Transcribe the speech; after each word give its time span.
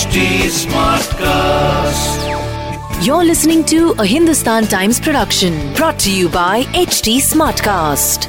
HT 0.00 0.48
Smartcast. 0.64 2.24
You're 3.04 3.22
listening 3.22 3.66
to 3.66 3.90
a 3.98 4.06
Hindustan 4.06 4.64
Times 4.64 4.98
production 4.98 5.74
brought 5.74 5.98
to 5.98 6.10
you 6.10 6.30
by 6.30 6.62
HT 6.72 7.18
Smartcast. 7.18 8.26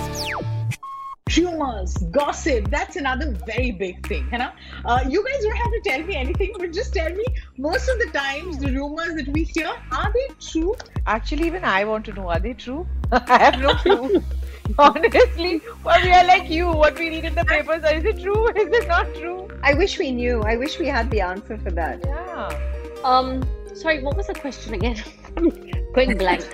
Rumors, 1.37 1.93
gossip, 2.11 2.69
that's 2.69 2.97
another 2.97 3.33
very 3.47 3.71
big 3.71 4.05
thing. 4.05 4.27
You, 4.33 4.39
know? 4.39 4.51
Uh, 4.83 5.05
you 5.07 5.23
guys 5.23 5.41
don't 5.41 5.55
have 5.55 5.71
to 5.71 5.81
tell 5.85 6.03
me 6.03 6.17
anything, 6.17 6.51
but 6.59 6.73
just 6.73 6.93
tell 6.93 7.09
me 7.09 7.23
most 7.57 7.87
of 7.87 7.99
the 7.99 8.07
times 8.11 8.57
the 8.57 8.73
rumors 8.73 9.15
that 9.15 9.29
we 9.29 9.45
hear, 9.45 9.71
are 9.93 10.11
they 10.13 10.27
true? 10.41 10.75
Actually, 11.05 11.47
even 11.47 11.63
I 11.63 11.85
want 11.85 12.03
to 12.07 12.11
know, 12.11 12.27
are 12.27 12.41
they 12.41 12.53
true? 12.53 12.85
I 13.13 13.37
have 13.37 13.61
no 13.61 13.75
clue. 13.75 14.21
Honestly, 14.77 15.61
well, 15.83 16.01
we 16.03 16.11
are 16.11 16.25
like 16.25 16.49
you. 16.49 16.67
What 16.67 16.97
we 16.97 17.09
read 17.09 17.25
in 17.25 17.35
the 17.35 17.45
papers, 17.45 17.83
is 17.91 18.05
it 18.05 18.21
true? 18.21 18.47
Is 18.55 18.69
it 18.71 18.87
not 18.87 19.13
true? 19.15 19.47
I 19.63 19.73
wish 19.73 19.99
we 19.99 20.11
knew. 20.11 20.41
I 20.41 20.55
wish 20.55 20.79
we 20.79 20.87
had 20.87 21.09
the 21.11 21.21
answer 21.21 21.57
for 21.57 21.71
that. 21.71 21.99
Yeah. 22.05 23.01
Um, 23.03 23.43
sorry, 23.73 24.01
what 24.03 24.15
was 24.15 24.27
the 24.27 24.33
question 24.33 24.73
again? 24.73 24.97
Going 25.93 26.17
blank. 26.17 26.45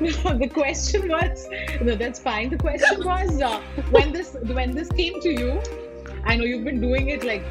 No, 0.00 0.36
the 0.38 0.48
question 0.52 1.08
was 1.08 1.46
no, 1.82 1.94
that's 1.94 2.18
fine. 2.18 2.50
The 2.50 2.56
question 2.56 3.04
was 3.04 3.40
uh, 3.40 3.60
when 3.90 4.12
this 4.12 4.36
when 4.46 4.74
this 4.74 4.88
came 4.88 5.20
to 5.20 5.28
you. 5.30 5.60
I 6.24 6.36
know 6.36 6.44
you've 6.44 6.64
been 6.64 6.80
doing 6.80 7.08
it 7.10 7.24
like 7.24 7.44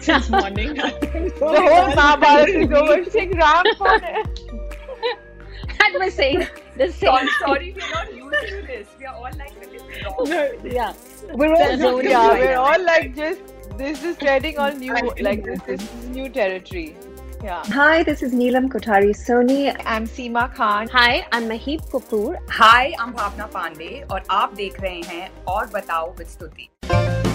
since 0.00 0.28
morning. 0.30 0.74
The 0.74 1.32
whole 1.40 1.94
Mahabharata 1.94 2.58
is 2.60 2.70
over. 2.70 3.10
Sing 3.10 3.32
Ram 3.36 3.64
for 3.78 3.94
it. 3.94 4.40
and 5.84 5.94
we're 5.94 6.10
saying 6.10 6.46
the 6.76 6.92
Sorry, 6.92 7.26
same. 7.26 7.28
sorry, 7.40 7.74
we're 7.76 7.90
not 7.90 8.08
used 8.14 8.15
to 8.15 8.15
this. 8.86 8.98
We 8.98 9.06
are 9.06 9.14
all 9.14 9.22
like. 9.22 9.52
No, 10.04 10.24
Yeah. 10.64 10.92
we're 11.32 11.52
all 11.54 12.02
Yeah, 12.02 12.32
we're 12.34 12.56
all 12.56 12.84
like 12.84 13.14
just 13.16 13.40
this 13.78 14.02
is 14.04 14.16
treading 14.16 14.58
on 14.58 14.78
new 14.78 14.94
like 15.20 15.44
this 15.44 15.60
is 15.68 15.92
new 16.08 16.28
territory. 16.28 16.96
Yeah. 17.44 17.62
Hi, 17.66 18.02
this 18.02 18.22
is 18.22 18.32
Neelam 18.32 18.68
Kothari 18.68 19.10
Soni. 19.22 19.58
I'm 19.84 20.06
Seema 20.06 20.46
Khan. 20.54 20.88
Hi, 20.94 21.26
I'm 21.32 21.48
Mahip 21.48 21.84
Kapoor. 21.90 22.38
Hi, 22.48 22.94
I'm 22.98 23.12
Bhavna 23.20 23.50
Pandey 23.58 24.02
और 24.10 24.22
आप 24.30 24.54
देख 24.54 24.80
रहे 24.80 25.00
हैं 25.12 25.30
और 25.56 25.66
बताओ 25.74 26.12
with 26.18 26.26
स्तुति 26.26 27.25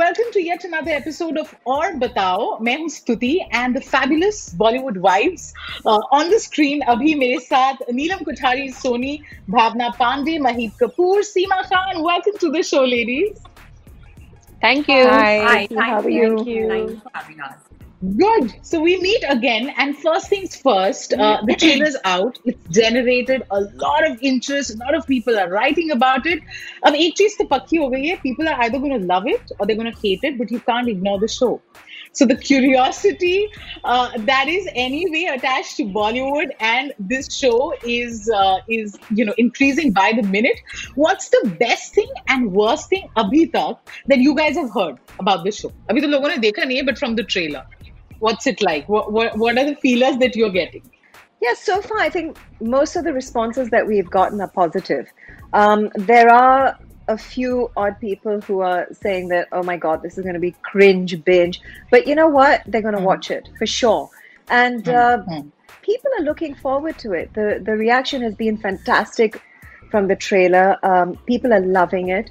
welcome 0.00 0.28
to 0.32 0.42
yet 0.42 0.64
another 0.64 0.92
episode 0.92 1.36
of 1.36 1.54
Aur 1.66 1.92
Batao. 2.02 2.66
I 2.66 2.70
am 2.70 2.86
Stuti, 2.92 3.32
and 3.52 3.76
the 3.76 3.82
fabulous 3.82 4.38
Bollywood 4.54 4.96
wives. 4.96 5.52
Uh, 5.84 6.00
on 6.18 6.30
the 6.30 6.38
screen 6.38 6.80
Abhi, 6.92 7.14
मेरे 7.22 7.40
साथ 7.48 7.82
Neelam 7.98 8.22
Kothari, 8.28 8.68
Soni, 8.78 9.22
Bhavna 9.56 9.90
Pandey, 9.96 10.38
Maheep 10.46 10.72
Kapoor, 10.80 11.18
Seema 11.32 11.60
Khan. 11.68 12.02
Welcome 12.02 12.38
to 12.38 12.50
the 12.50 12.62
show, 12.62 12.82
ladies. 12.82 13.44
Thank 14.62 14.88
you. 14.88 15.04
Hi. 15.06 15.38
Hi. 15.48 15.66
Thank, 15.66 15.80
How 15.80 16.00
are 16.00 16.08
you? 16.08 16.44
You. 16.46 16.68
Thank 16.68 16.90
you 16.90 17.02
having 17.12 17.40
us. 17.42 17.69
Good. 18.17 18.53
So 18.61 18.79
we 18.81 19.01
meet 19.01 19.23
again, 19.27 19.73
and 19.77 19.97
first 19.97 20.29
things 20.29 20.55
first, 20.55 21.13
uh, 21.13 21.41
the 21.45 21.55
trailer's 21.55 21.95
out. 22.03 22.37
It's 22.45 22.67
generated 22.69 23.43
a 23.49 23.61
lot 23.61 24.05
of 24.07 24.17
interest. 24.21 24.75
A 24.75 24.77
lot 24.77 24.93
of 24.95 25.07
people 25.07 25.39
are 25.39 25.49
writing 25.49 25.91
about 25.91 26.27
it. 26.27 26.43
अब 26.85 26.95
एक 26.95 27.13
चीज 27.17 27.37
तो 27.37 27.45
पक्की 27.53 27.77
हो 27.77 27.89
गई 27.89 28.05
है. 28.07 28.21
People 28.21 28.49
are 28.49 28.61
either 28.65 28.79
going 28.79 28.99
to 28.99 29.05
love 29.13 29.27
it 29.27 29.51
or 29.57 29.65
they're 29.65 29.81
going 29.81 29.91
to 29.91 29.99
hate 30.01 30.23
it, 30.23 30.37
but 30.37 30.51
you 30.51 30.59
can't 30.59 30.89
ignore 30.89 31.19
the 31.19 31.27
show. 31.27 31.61
So 32.11 32.25
the 32.25 32.35
curiosity 32.35 33.49
uh, 33.83 34.09
that 34.27 34.47
is 34.47 34.67
anyway 34.73 35.23
attached 35.31 35.75
to 35.77 35.85
Bollywood, 35.85 36.51
and 36.59 36.93
this 36.99 37.33
show 37.37 37.73
is 37.83 38.29
uh, 38.41 38.57
is 38.69 38.97
you 39.09 39.25
know 39.25 39.33
increasing 39.37 39.91
by 39.91 40.13
the 40.19 40.27
minute. 40.35 40.61
What's 40.95 41.29
the 41.29 41.41
best 41.63 41.95
thing 41.95 42.13
and 42.27 42.51
worst 42.51 42.89
thing 42.89 43.09
abhi 43.23 43.51
tak 43.57 43.95
that 44.13 44.19
you 44.27 44.35
guys 44.35 44.55
have 44.55 44.69
heard 44.77 45.01
about 45.25 45.43
this 45.49 45.59
show? 45.63 45.73
अभी 45.89 46.01
तो 46.01 46.07
लोगों 46.07 46.29
ने 46.29 46.37
देखा 46.45 46.63
नहीं 46.63 46.77
है, 46.77 46.85
but 46.91 46.97
from 46.97 47.17
the 47.21 47.27
trailer, 47.35 47.65
what's 48.20 48.46
it 48.46 48.62
like? 48.62 48.88
What 48.88 49.12
what, 49.12 49.36
what 49.36 49.58
are 49.58 49.64
the 49.64 49.76
feelers 49.76 50.18
that 50.18 50.36
you're 50.36 50.50
getting? 50.50 50.90
Yeah, 51.42 51.54
so 51.54 51.80
far 51.82 51.98
I 51.98 52.10
think 52.10 52.38
most 52.60 52.96
of 52.96 53.04
the 53.04 53.12
responses 53.12 53.70
that 53.70 53.86
we've 53.86 54.10
gotten 54.10 54.40
are 54.40 54.48
positive. 54.48 55.08
Um, 55.52 55.90
there 55.96 56.30
are 56.30 56.76
a 57.08 57.18
few 57.18 57.70
odd 57.76 57.98
people 58.00 58.40
who 58.42 58.60
are 58.60 58.86
saying 58.92 59.28
that, 59.28 59.48
oh 59.52 59.62
my 59.62 59.76
god, 59.76 60.02
this 60.02 60.16
is 60.16 60.22
going 60.22 60.34
to 60.34 60.40
be 60.40 60.52
cringe 60.62 61.24
binge. 61.24 61.60
But 61.90 62.06
you 62.06 62.14
know 62.14 62.28
what? 62.28 62.62
They're 62.66 62.82
going 62.82 62.94
to 62.94 63.00
watch 63.00 63.30
it 63.30 63.48
for 63.58 63.66
sure. 63.66 64.10
And 64.48 64.88
uh, 64.88 65.24
Mhm. 65.26 65.52
people 65.82 66.10
are 66.18 66.24
looking 66.24 66.54
forward 66.54 66.98
to 66.98 67.12
it. 67.12 67.32
The 67.34 67.60
the 67.64 67.72
reaction 67.72 68.22
has 68.22 68.34
been 68.34 68.56
fantastic 68.58 69.40
from 69.90 70.08
the 70.08 70.16
trailer. 70.16 70.76
Um, 70.84 71.16
people 71.26 71.52
are 71.52 71.60
loving 71.60 72.08
it. 72.10 72.30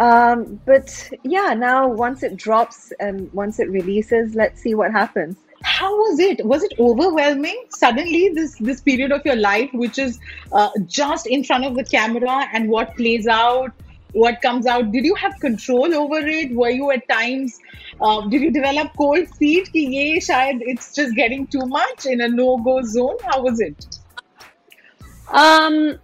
Um, 0.00 0.58
but 0.64 1.10
yeah, 1.24 1.52
now 1.52 1.86
once 1.86 2.22
it 2.22 2.36
drops 2.36 2.90
and 2.98 3.30
once 3.34 3.60
it 3.60 3.68
releases, 3.68 4.34
let's 4.34 4.62
see 4.62 4.74
what 4.74 4.92
happens. 4.92 5.36
How 5.62 5.94
was 5.94 6.18
it? 6.18 6.44
Was 6.46 6.62
it 6.62 6.72
overwhelming? 6.78 7.66
Suddenly, 7.68 8.30
this 8.30 8.56
this 8.58 8.80
period 8.80 9.12
of 9.12 9.26
your 9.26 9.36
life, 9.36 9.68
which 9.74 9.98
is 9.98 10.18
uh, 10.52 10.70
just 10.86 11.26
in 11.26 11.44
front 11.44 11.66
of 11.66 11.74
the 11.74 11.84
camera, 11.84 12.46
and 12.54 12.70
what 12.70 12.96
plays 12.96 13.26
out, 13.26 13.72
what 14.12 14.40
comes 14.40 14.64
out. 14.64 14.90
Did 14.90 15.04
you 15.04 15.14
have 15.16 15.38
control 15.38 15.94
over 15.94 16.26
it? 16.26 16.54
Were 16.54 16.70
you 16.70 16.90
at 16.92 17.06
times? 17.06 17.60
Uh, 18.00 18.26
did 18.28 18.40
you 18.40 18.50
develop 18.50 18.92
cold 18.96 19.28
feet? 19.36 19.68
That 19.74 20.62
it's 20.62 20.94
just 20.94 21.14
getting 21.14 21.46
too 21.46 21.66
much 21.66 22.06
in 22.06 22.22
a 22.22 22.28
no 22.28 22.56
go 22.56 22.80
zone. 22.82 23.18
How 23.26 23.42
was 23.42 23.60
it? 23.60 23.86
Um, 25.28 25.98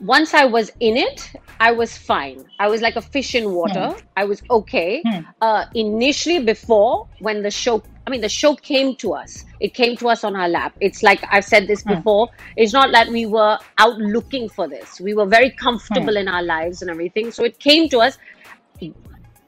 once 0.00 0.34
I 0.34 0.44
was 0.44 0.70
in 0.80 0.96
it, 0.96 1.30
I 1.60 1.72
was 1.72 1.96
fine. 1.96 2.44
I 2.58 2.68
was 2.68 2.82
like 2.82 2.96
a 2.96 3.00
fish 3.02 3.34
in 3.34 3.52
water. 3.52 3.94
I 4.16 4.24
was 4.24 4.42
okay. 4.50 5.02
Hmm. 5.06 5.20
Uh, 5.40 5.64
initially, 5.74 6.44
before 6.44 7.08
when 7.20 7.42
the 7.42 7.50
show, 7.50 7.82
I 8.06 8.10
mean, 8.10 8.20
the 8.20 8.28
show 8.28 8.54
came 8.56 8.96
to 8.96 9.14
us. 9.14 9.44
It 9.60 9.72
came 9.74 9.96
to 9.98 10.08
us 10.08 10.24
on 10.24 10.36
our 10.36 10.48
lap. 10.48 10.74
It's 10.80 11.02
like 11.02 11.24
I've 11.30 11.44
said 11.44 11.66
this 11.66 11.82
Hmm. 11.82 11.94
before. 11.94 12.28
It's 12.56 12.72
not 12.72 12.92
that 12.92 13.08
we 13.08 13.26
were 13.26 13.58
out 13.78 13.98
looking 13.98 14.48
for 14.48 14.68
this. 14.68 15.00
We 15.00 15.14
were 15.14 15.26
very 15.26 15.50
comfortable 15.50 16.16
in 16.16 16.28
our 16.28 16.42
lives 16.42 16.82
and 16.82 16.90
everything. 16.90 17.30
So 17.30 17.44
it 17.44 17.58
came 17.58 17.88
to 17.90 17.98
us. 18.00 18.18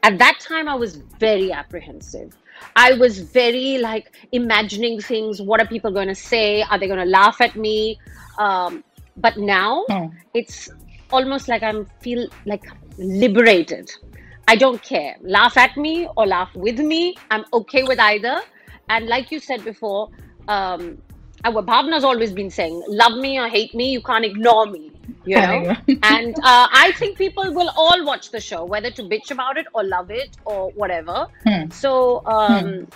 At 0.03 0.17
that 0.19 0.39
time, 0.39 0.69
I 0.69 0.75
was 0.75 0.97
very 1.19 1.51
apprehensive. 1.51 2.37
I 2.75 2.93
was 2.93 3.19
very 3.19 3.77
like 3.77 4.15
imagining 4.31 5.01
things. 5.01 5.41
What 5.41 5.59
are 5.61 5.67
people 5.67 5.91
going 5.91 6.07
to 6.07 6.15
say? 6.15 6.61
Are 6.63 6.79
they 6.79 6.87
going 6.87 6.99
to 6.99 7.05
laugh 7.05 7.41
at 7.41 7.55
me? 7.55 7.99
Um, 8.39 8.83
but 9.17 9.37
now 9.37 9.83
Hmm. 9.89 10.07
it's 10.33 10.69
almost 11.11 11.47
like 11.47 11.63
I'm 11.63 11.85
feel 12.01 12.27
like 12.45 12.63
liberated. 12.97 13.91
I 14.47 14.55
don't 14.55 14.81
care. 14.81 15.15
Laugh 15.21 15.57
at 15.57 15.75
me 15.75 16.07
or 16.15 16.25
laugh 16.25 16.53
with 16.55 16.79
me. 16.79 17.15
I'm 17.31 17.45
okay 17.53 17.83
with 17.83 17.99
either. 17.99 18.41
And 18.89 19.07
like 19.07 19.31
you 19.31 19.39
said 19.39 19.63
before, 19.65 20.09
um, 20.47 20.97
our 21.43 21.61
Bhavna's 21.61 22.03
always 22.03 22.31
been 22.31 22.49
saying, 22.49 22.81
love 22.87 23.17
me 23.17 23.37
or 23.39 23.47
hate 23.47 23.75
me, 23.75 23.91
you 23.91 24.01
can't 24.01 24.23
ignore 24.25 24.65
me. 24.65 24.91
You 25.25 25.35
know? 25.35 25.75
and 26.03 26.35
uh, 26.39 26.67
I 26.71 26.93
think 26.97 27.17
people 27.17 27.53
will 27.53 27.69
all 27.75 28.05
watch 28.05 28.31
the 28.31 28.39
show, 28.39 28.63
whether 28.63 28.89
to 28.91 29.03
bitch 29.03 29.31
about 29.31 29.57
it 29.57 29.67
or 29.73 29.83
love 29.83 30.09
it 30.09 30.37
or 30.45 30.71
whatever. 30.71 31.27
Hmm. 31.45 31.69
So, 31.69 32.25
um, 32.25 32.87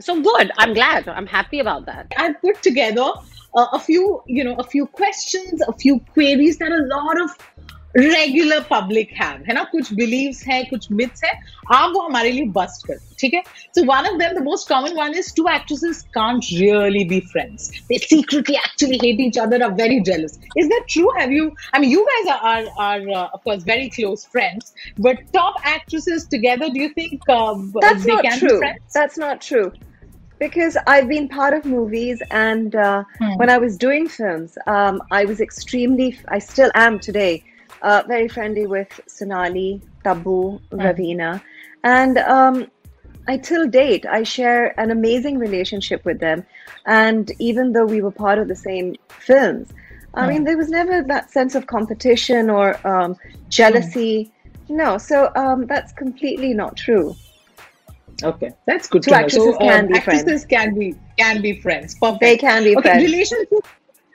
so 0.00 0.20
good. 0.22 0.52
I'm 0.58 0.74
glad. 0.74 1.08
I'm 1.08 1.26
happy 1.26 1.58
about 1.58 1.86
that. 1.86 2.06
I 2.16 2.32
put 2.34 2.62
together 2.62 3.10
uh, 3.55 3.67
a 3.73 3.79
few, 3.79 4.23
you 4.27 4.43
know, 4.43 4.55
a 4.55 4.63
few 4.63 4.85
questions, 4.85 5.61
a 5.67 5.73
few 5.73 5.99
queries 6.13 6.57
that 6.57 6.71
a 6.71 6.83
lot 6.95 7.21
of 7.21 7.37
regular 7.97 8.59
public 8.69 9.09
have 9.21 9.43
है 9.47 9.53
ना 9.53 9.63
कुछ 9.71 9.91
beliefs 9.93 10.43
हैं 10.47 10.63
कुछ 10.69 10.87
myths 10.91 11.23
हैं 11.23 11.31
आप 11.75 11.91
वो 11.93 12.01
हमारे 12.01 12.31
लिए 12.31 12.45
बस्ट 12.57 12.87
कर 12.87 12.97
ठीक 13.19 13.33
है 13.33 13.41
so 13.75 13.83
one 13.85 14.07
of 14.09 14.19
them 14.19 14.37
the 14.39 14.43
most 14.43 14.67
common 14.69 14.93
one 14.99 15.17
is 15.19 15.33
to 15.37 15.47
actresses 15.53 16.01
can't 16.13 16.45
really 16.59 17.03
be 17.09 17.19
friends 17.33 17.69
they 17.89 17.97
secretly 18.05 18.55
actually 18.55 18.99
hate 19.03 19.21
each 19.27 19.39
other 19.39 19.63
are 19.63 19.73
very 19.81 19.99
jealous 20.11 20.39
is 20.61 20.69
that 20.71 20.87
true 20.93 21.11
have 21.17 21.33
you 21.39 21.43
i 21.73 21.81
mean 21.81 21.91
you 21.95 22.05
guys 22.11 22.31
are 22.35 22.39
are, 22.53 22.63
are 22.85 23.03
uh, 23.19 23.37
of 23.37 23.43
course 23.49 23.67
very 23.73 23.91
close 23.97 24.25
friends 24.37 24.73
but 25.07 25.21
top 25.37 25.61
actresses 25.75 26.27
together 26.35 26.73
do 26.79 26.83
you 26.85 26.89
think 26.97 27.31
uh, 27.37 27.53
That's 27.87 28.09
they 28.09 28.15
not 28.15 28.29
can 28.29 28.39
Because 30.38 30.76
I've 30.86 31.08
been 31.08 31.28
part 31.28 31.54
of 31.54 31.64
movies, 31.64 32.22
and 32.30 32.74
uh, 32.74 33.04
Hmm. 33.18 33.36
when 33.36 33.50
I 33.50 33.58
was 33.58 33.76
doing 33.76 34.08
films, 34.08 34.58
um, 34.66 35.02
I 35.10 35.24
was 35.24 35.40
extremely, 35.40 36.18
I 36.28 36.38
still 36.38 36.70
am 36.74 36.98
today, 37.00 37.42
uh, 37.82 38.02
very 38.06 38.28
friendly 38.28 38.66
with 38.66 39.00
Sonali, 39.06 39.80
Tabu, 40.04 40.58
Raveena. 40.70 41.40
And 41.84 42.18
um, 42.18 42.66
I 43.28 43.38
till 43.38 43.66
date, 43.68 44.04
I 44.06 44.22
share 44.22 44.78
an 44.78 44.90
amazing 44.90 45.38
relationship 45.38 46.04
with 46.04 46.20
them. 46.20 46.44
And 46.86 47.30
even 47.38 47.72
though 47.72 47.86
we 47.86 48.00
were 48.02 48.12
part 48.12 48.38
of 48.38 48.48
the 48.48 48.56
same 48.56 48.96
films, 49.08 49.72
I 50.14 50.28
mean, 50.28 50.44
there 50.44 50.56
was 50.56 50.70
never 50.70 51.02
that 51.02 51.30
sense 51.30 51.54
of 51.54 51.66
competition 51.66 52.48
or 52.48 52.66
um, 52.86 53.16
jealousy. 53.48 54.32
No, 54.68 54.98
so 54.98 55.30
um, 55.36 55.66
that's 55.66 55.92
completely 55.92 56.54
not 56.54 56.76
true. 56.76 57.14
Okay, 58.22 58.50
that's 58.66 58.88
good 58.88 59.02
Two 59.02 59.10
to 59.10 59.16
know. 59.16 59.22
actresses 59.24 59.54
so, 59.54 59.58
can 59.58 59.80
um, 59.80 59.86
be 59.88 59.94
actresses 59.94 60.24
friends. 60.24 60.46
can 60.46 60.74
be 60.74 60.94
can 61.18 61.42
be 61.42 61.60
friends. 61.60 61.94
Perfect. 61.94 62.20
They 62.20 62.36
can 62.36 62.64
be 62.64 62.76
okay, 62.76 62.88
friends. 62.88 63.02
relationship 63.02 63.48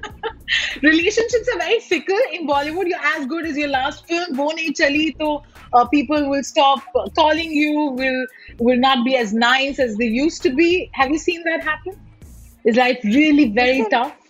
relationships 0.82 1.50
are 1.54 1.58
very 1.60 1.80
fickle 1.80 2.20
in 2.34 2.48
Bollywood. 2.48 2.88
You're 2.88 3.06
as 3.16 3.28
good 3.28 3.46
as 3.46 3.58
your 3.58 3.70
last 3.70 4.08
film. 4.08 4.36
Wo 4.38 4.50
nahi 4.50 4.76
chali, 4.80 5.16
so 5.20 5.44
uh, 5.74 5.86
people 5.88 6.30
will 6.30 6.44
stop 6.44 6.82
calling 7.16 7.52
you. 7.52 7.92
Will 8.02 8.26
will 8.60 8.78
not 8.78 9.06
be 9.06 9.16
as 9.18 9.34
nice 9.34 9.80
as 9.80 9.98
they 9.98 10.08
used 10.08 10.42
to 10.44 10.54
be. 10.62 10.90
Have 10.94 11.12
you 11.12 11.20
seen 11.20 11.44
that 11.44 11.64
happen? 11.64 12.00
Is 12.64 12.78
life 12.78 13.00
really 13.04 13.50
very 13.50 13.86
tough? 13.90 14.21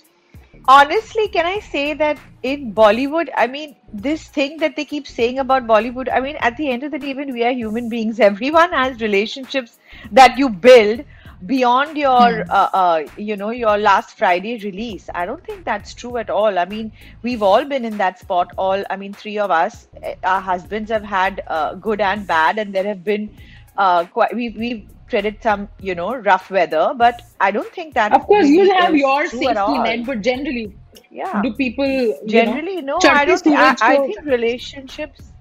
Honestly, 0.67 1.27
can 1.27 1.45
I 1.45 1.59
say 1.59 1.93
that 1.93 2.17
in 2.43 2.73
Bollywood, 2.73 3.29
I 3.35 3.47
mean, 3.47 3.75
this 3.93 4.27
thing 4.27 4.57
that 4.57 4.75
they 4.75 4.85
keep 4.85 5.07
saying 5.07 5.39
about 5.39 5.67
Bollywood, 5.67 6.09
I 6.11 6.19
mean, 6.19 6.37
at 6.39 6.57
the 6.57 6.69
end 6.69 6.83
of 6.83 6.91
the 6.91 6.99
day, 6.99 7.09
even 7.09 7.33
we 7.33 7.43
are 7.43 7.51
human 7.51 7.89
beings. 7.89 8.19
Everyone 8.31 8.71
has 8.71 9.01
relationships 9.01 9.79
that 10.11 10.37
you 10.37 10.49
build 10.49 11.03
beyond 11.45 11.97
your, 11.97 12.45
uh, 12.49 12.69
uh, 12.73 13.03
you 13.17 13.35
know, 13.35 13.49
your 13.49 13.77
last 13.77 14.17
Friday 14.17 14.59
release. 14.59 15.09
I 15.15 15.25
don't 15.25 15.43
think 15.43 15.65
that's 15.65 15.93
true 15.93 16.17
at 16.17 16.29
all. 16.29 16.59
I 16.59 16.65
mean, 16.65 16.91
we've 17.23 17.41
all 17.41 17.65
been 17.65 17.83
in 17.83 17.97
that 17.97 18.19
spot. 18.19 18.51
All, 18.57 18.83
I 18.89 18.95
mean, 18.95 19.13
three 19.13 19.39
of 19.39 19.49
us, 19.49 19.87
eh, 20.03 20.15
our 20.23 20.41
husbands 20.41 20.91
have 20.91 21.03
had 21.03 21.41
uh, 21.47 21.73
good 21.75 21.99
and 21.99 22.27
bad, 22.27 22.59
and 22.59 22.73
there 22.73 22.83
have 22.83 23.03
been 23.03 23.35
uh, 23.75 24.05
quite. 24.05 24.35
We've 24.35 24.55
we've 24.55 24.87
treaded 25.11 25.41
some, 25.43 25.69
you 25.79 25.95
know, 25.95 26.15
rough 26.15 26.49
weather, 26.51 26.93
but 26.97 27.21
I 27.39 27.51
don't 27.51 27.73
think 27.79 27.93
that. 27.95 28.13
Of 28.13 28.27
course, 28.27 28.47
you'll 28.47 28.75
have 28.81 28.95
your 28.95 29.27
safety 29.27 29.79
net, 29.87 30.05
but 30.05 30.21
generally, 30.31 30.67
Yeah. 31.11 31.41
do 31.43 31.53
people 31.53 31.87
you 31.87 32.15
Generally, 32.27 32.81
know, 32.81 32.99
no. 33.03 33.09
I 33.09 33.25
don't. 33.25 33.43
Think, 33.47 33.57
I, 33.57 33.75
I 33.81 33.97
think 34.07 34.25
relationships. 34.25 35.31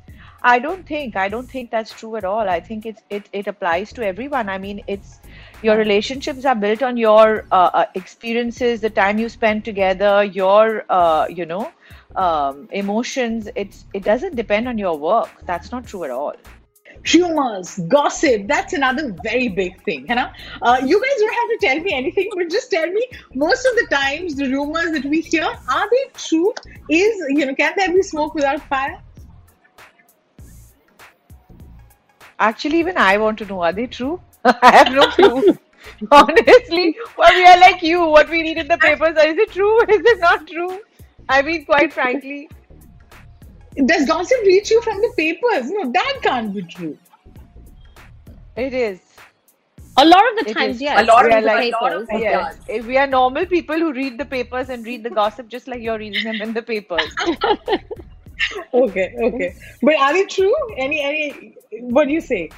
I 0.42 0.58
don't 0.58 0.86
think. 0.86 1.16
I 1.16 1.28
don't 1.28 1.48
think 1.50 1.70
that's 1.70 1.92
true 1.92 2.16
at 2.16 2.24
all. 2.24 2.48
I 2.48 2.60
think 2.60 2.86
it's 2.86 3.02
it 3.10 3.28
it 3.32 3.46
applies 3.46 3.92
to 3.94 4.06
everyone. 4.06 4.48
I 4.48 4.58
mean, 4.58 4.82
it's 4.86 5.20
your 5.62 5.76
relationships 5.76 6.44
are 6.44 6.54
built 6.54 6.82
on 6.82 6.96
your 6.96 7.46
uh, 7.52 7.70
uh, 7.82 7.86
experiences, 7.94 8.80
the 8.80 8.90
time 8.90 9.18
you 9.18 9.28
spend 9.28 9.64
together, 9.64 10.24
your 10.24 10.84
uh, 10.88 11.26
you 11.28 11.46
know 11.46 11.70
um, 12.16 12.68
emotions. 12.72 13.48
It's 13.54 13.84
it 13.94 14.04
doesn't 14.04 14.36
depend 14.36 14.68
on 14.68 14.78
your 14.78 14.96
work. 14.98 15.30
That's 15.46 15.70
not 15.72 15.86
true 15.86 16.04
at 16.04 16.10
all. 16.10 16.34
Rumors, 17.14 17.78
gossip. 17.88 18.46
That's 18.46 18.72
another 18.72 19.14
very 19.22 19.48
big 19.48 19.82
thing. 19.84 20.06
You 20.08 20.14
know, 20.14 20.28
uh, 20.62 20.80
you 20.84 21.00
guys 21.00 21.16
don't 21.18 21.34
have 21.34 21.50
to 21.50 21.58
tell 21.66 21.80
me 21.80 21.92
anything, 21.94 22.30
but 22.34 22.50
just 22.50 22.70
tell 22.70 22.86
me. 22.86 23.06
Most 23.34 23.66
of 23.66 23.74
the 23.76 23.86
times, 23.90 24.36
the 24.36 24.50
rumors 24.50 24.92
that 24.92 25.04
we 25.04 25.20
hear 25.20 25.44
are 25.44 25.90
they 25.90 26.04
true? 26.14 26.52
Is 26.88 27.24
you 27.28 27.46
know, 27.46 27.54
can 27.54 27.72
there 27.76 27.92
be 27.92 28.02
smoke 28.02 28.34
without 28.34 28.62
fire? 28.68 29.00
Actually, 32.38 32.78
even 32.78 32.96
I 32.96 33.18
want 33.18 33.38
to 33.38 33.44
know, 33.44 33.62
are 33.62 33.72
they 33.72 33.86
true? 33.86 34.20
I 34.44 34.70
have 34.72 34.92
no 34.92 35.08
clue. 35.08 35.58
Honestly, 36.10 36.96
well, 37.18 37.34
we 37.34 37.44
are 37.46 37.60
like 37.60 37.82
you. 37.82 38.06
What 38.06 38.30
we 38.30 38.42
read 38.42 38.58
in 38.58 38.68
the 38.68 38.78
papers, 38.78 39.16
is 39.24 39.38
it 39.38 39.50
true? 39.52 39.82
Is 39.88 40.00
it 40.12 40.20
not 40.20 40.46
true? 40.46 40.80
I 41.28 41.42
mean, 41.42 41.64
quite 41.64 41.92
frankly, 41.92 42.48
Does 43.86 44.06
gossip 44.06 44.38
reach 44.44 44.70
you 44.70 44.80
from 44.82 44.98
the 45.00 45.12
papers? 45.16 45.70
No, 45.70 45.90
that 45.92 46.18
can't 46.22 46.52
be 46.54 46.62
true. 46.62 46.96
it 48.56 48.74
is. 48.74 49.00
A 49.96 50.04
lot 50.04 50.22
of 50.30 50.44
the 50.44 50.50
It 50.50 50.54
times, 50.54 50.76
is. 50.76 50.82
yes. 50.82 51.00
A 51.02 51.04
lot 51.04 51.24
We 51.24 51.30
of 51.30 51.36
are 51.36 51.40
the- 51.40 51.46
like, 51.46 51.74
a 51.78 51.84
lot 51.84 51.92
of 51.94 52.08
papers. 52.08 52.22
yes, 52.22 52.56
does. 52.56 52.64
Eh, 52.68 52.80
we 52.86 52.96
are 52.96 53.06
normal 53.06 53.46
people 53.46 53.76
who 53.76 53.92
read 53.92 54.18
the 54.18 54.24
papers 54.24 54.68
and 54.70 54.84
read 54.86 55.02
the 55.02 55.10
gossip 55.10 55.48
just 55.48 55.66
like 55.68 55.80
you're 55.82 55.98
reading 55.98 56.24
them 56.24 56.40
in 56.40 56.52
the 56.54 56.62
papers. 56.62 57.14
Okay, 58.72 59.14
okay. 59.20 59.54
But 59.82 59.96
are 59.96 60.14
they 60.14 60.24
true? 60.24 60.54
Any, 60.78 61.02
any? 61.02 61.54
What 61.82 62.06
do 62.06 62.12
you 62.14 62.22
say? 62.22 62.48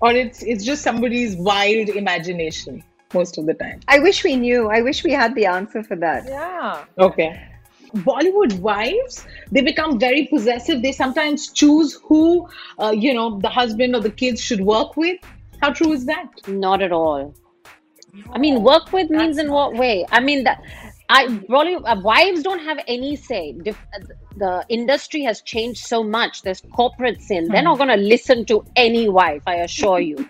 Or 0.00 0.10
it's 0.12 0.42
it's 0.42 0.64
just 0.64 0.82
somebody's 0.82 1.36
wild 1.36 1.90
imagination 1.90 2.82
most 3.12 3.36
of 3.36 3.44
the 3.44 3.52
time. 3.52 3.80
I 3.86 3.98
wish 3.98 4.24
we 4.24 4.36
knew. 4.36 4.70
I 4.70 4.80
wish 4.80 5.04
we 5.04 5.12
had 5.12 5.34
the 5.34 5.44
answer 5.44 5.82
for 5.82 5.94
that. 5.96 6.24
Yeah. 6.26 6.84
Okay. 6.98 7.30
Bollywood 8.04 8.58
wives, 8.60 9.26
they 9.50 9.62
become 9.62 9.98
very 9.98 10.26
possessive. 10.26 10.82
They 10.82 10.92
sometimes 10.92 11.52
choose 11.52 11.98
who, 12.04 12.48
uh, 12.78 12.92
you 12.96 13.14
know, 13.14 13.38
the 13.40 13.48
husband 13.48 13.94
or 13.94 14.00
the 14.00 14.10
kids 14.10 14.40
should 14.40 14.60
work 14.60 14.96
with. 14.96 15.18
How 15.60 15.72
true 15.72 15.92
is 15.92 16.06
that? 16.06 16.28
Not 16.46 16.82
at 16.82 16.92
all. 16.92 17.34
I 18.32 18.38
mean, 18.38 18.62
work 18.62 18.92
with 18.92 19.10
means 19.10 19.38
in 19.38 19.50
what 19.50 19.74
way? 19.74 20.04
I 20.10 20.20
mean, 20.20 20.44
that 20.44 20.62
I 21.08 21.38
probably 21.48 21.76
uh, 21.76 22.00
wives 22.00 22.42
don't 22.42 22.60
have 22.60 22.78
any 22.86 23.16
say. 23.16 23.52
Dif- 23.52 23.86
the 24.36 24.64
industry 24.68 25.22
has 25.22 25.40
changed 25.42 25.84
so 25.86 26.02
much. 26.02 26.42
There's 26.42 26.60
corporates 26.60 27.30
in. 27.30 27.48
They're 27.48 27.62
not 27.62 27.78
going 27.78 27.88
to 27.88 27.96
listen 27.96 28.44
to 28.46 28.64
any 28.76 29.08
wife. 29.08 29.42
I 29.46 29.56
assure 29.56 30.00
you. 30.00 30.28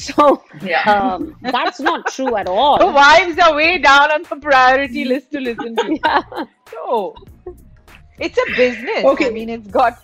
So 0.00 0.42
Yeah. 0.62 0.82
um, 0.92 1.36
that's 1.42 1.80
not 1.80 2.06
true 2.06 2.36
at 2.36 2.46
all. 2.48 2.78
The 2.82 2.86
all. 2.86 2.92
wives 2.92 3.38
are 3.38 3.54
way 3.54 3.78
down 3.78 4.12
on 4.12 4.22
the 4.22 4.36
priority 4.36 5.04
list 5.04 5.32
to 5.32 5.40
listen 5.40 5.74
to. 5.76 5.98
Yeah. 6.04 6.22
No. 6.74 7.14
It's 8.18 8.38
a 8.38 8.46
business. 8.56 9.04
Okay. 9.04 9.26
I 9.26 9.30
mean, 9.30 9.48
it's 9.48 9.66
got 9.68 9.98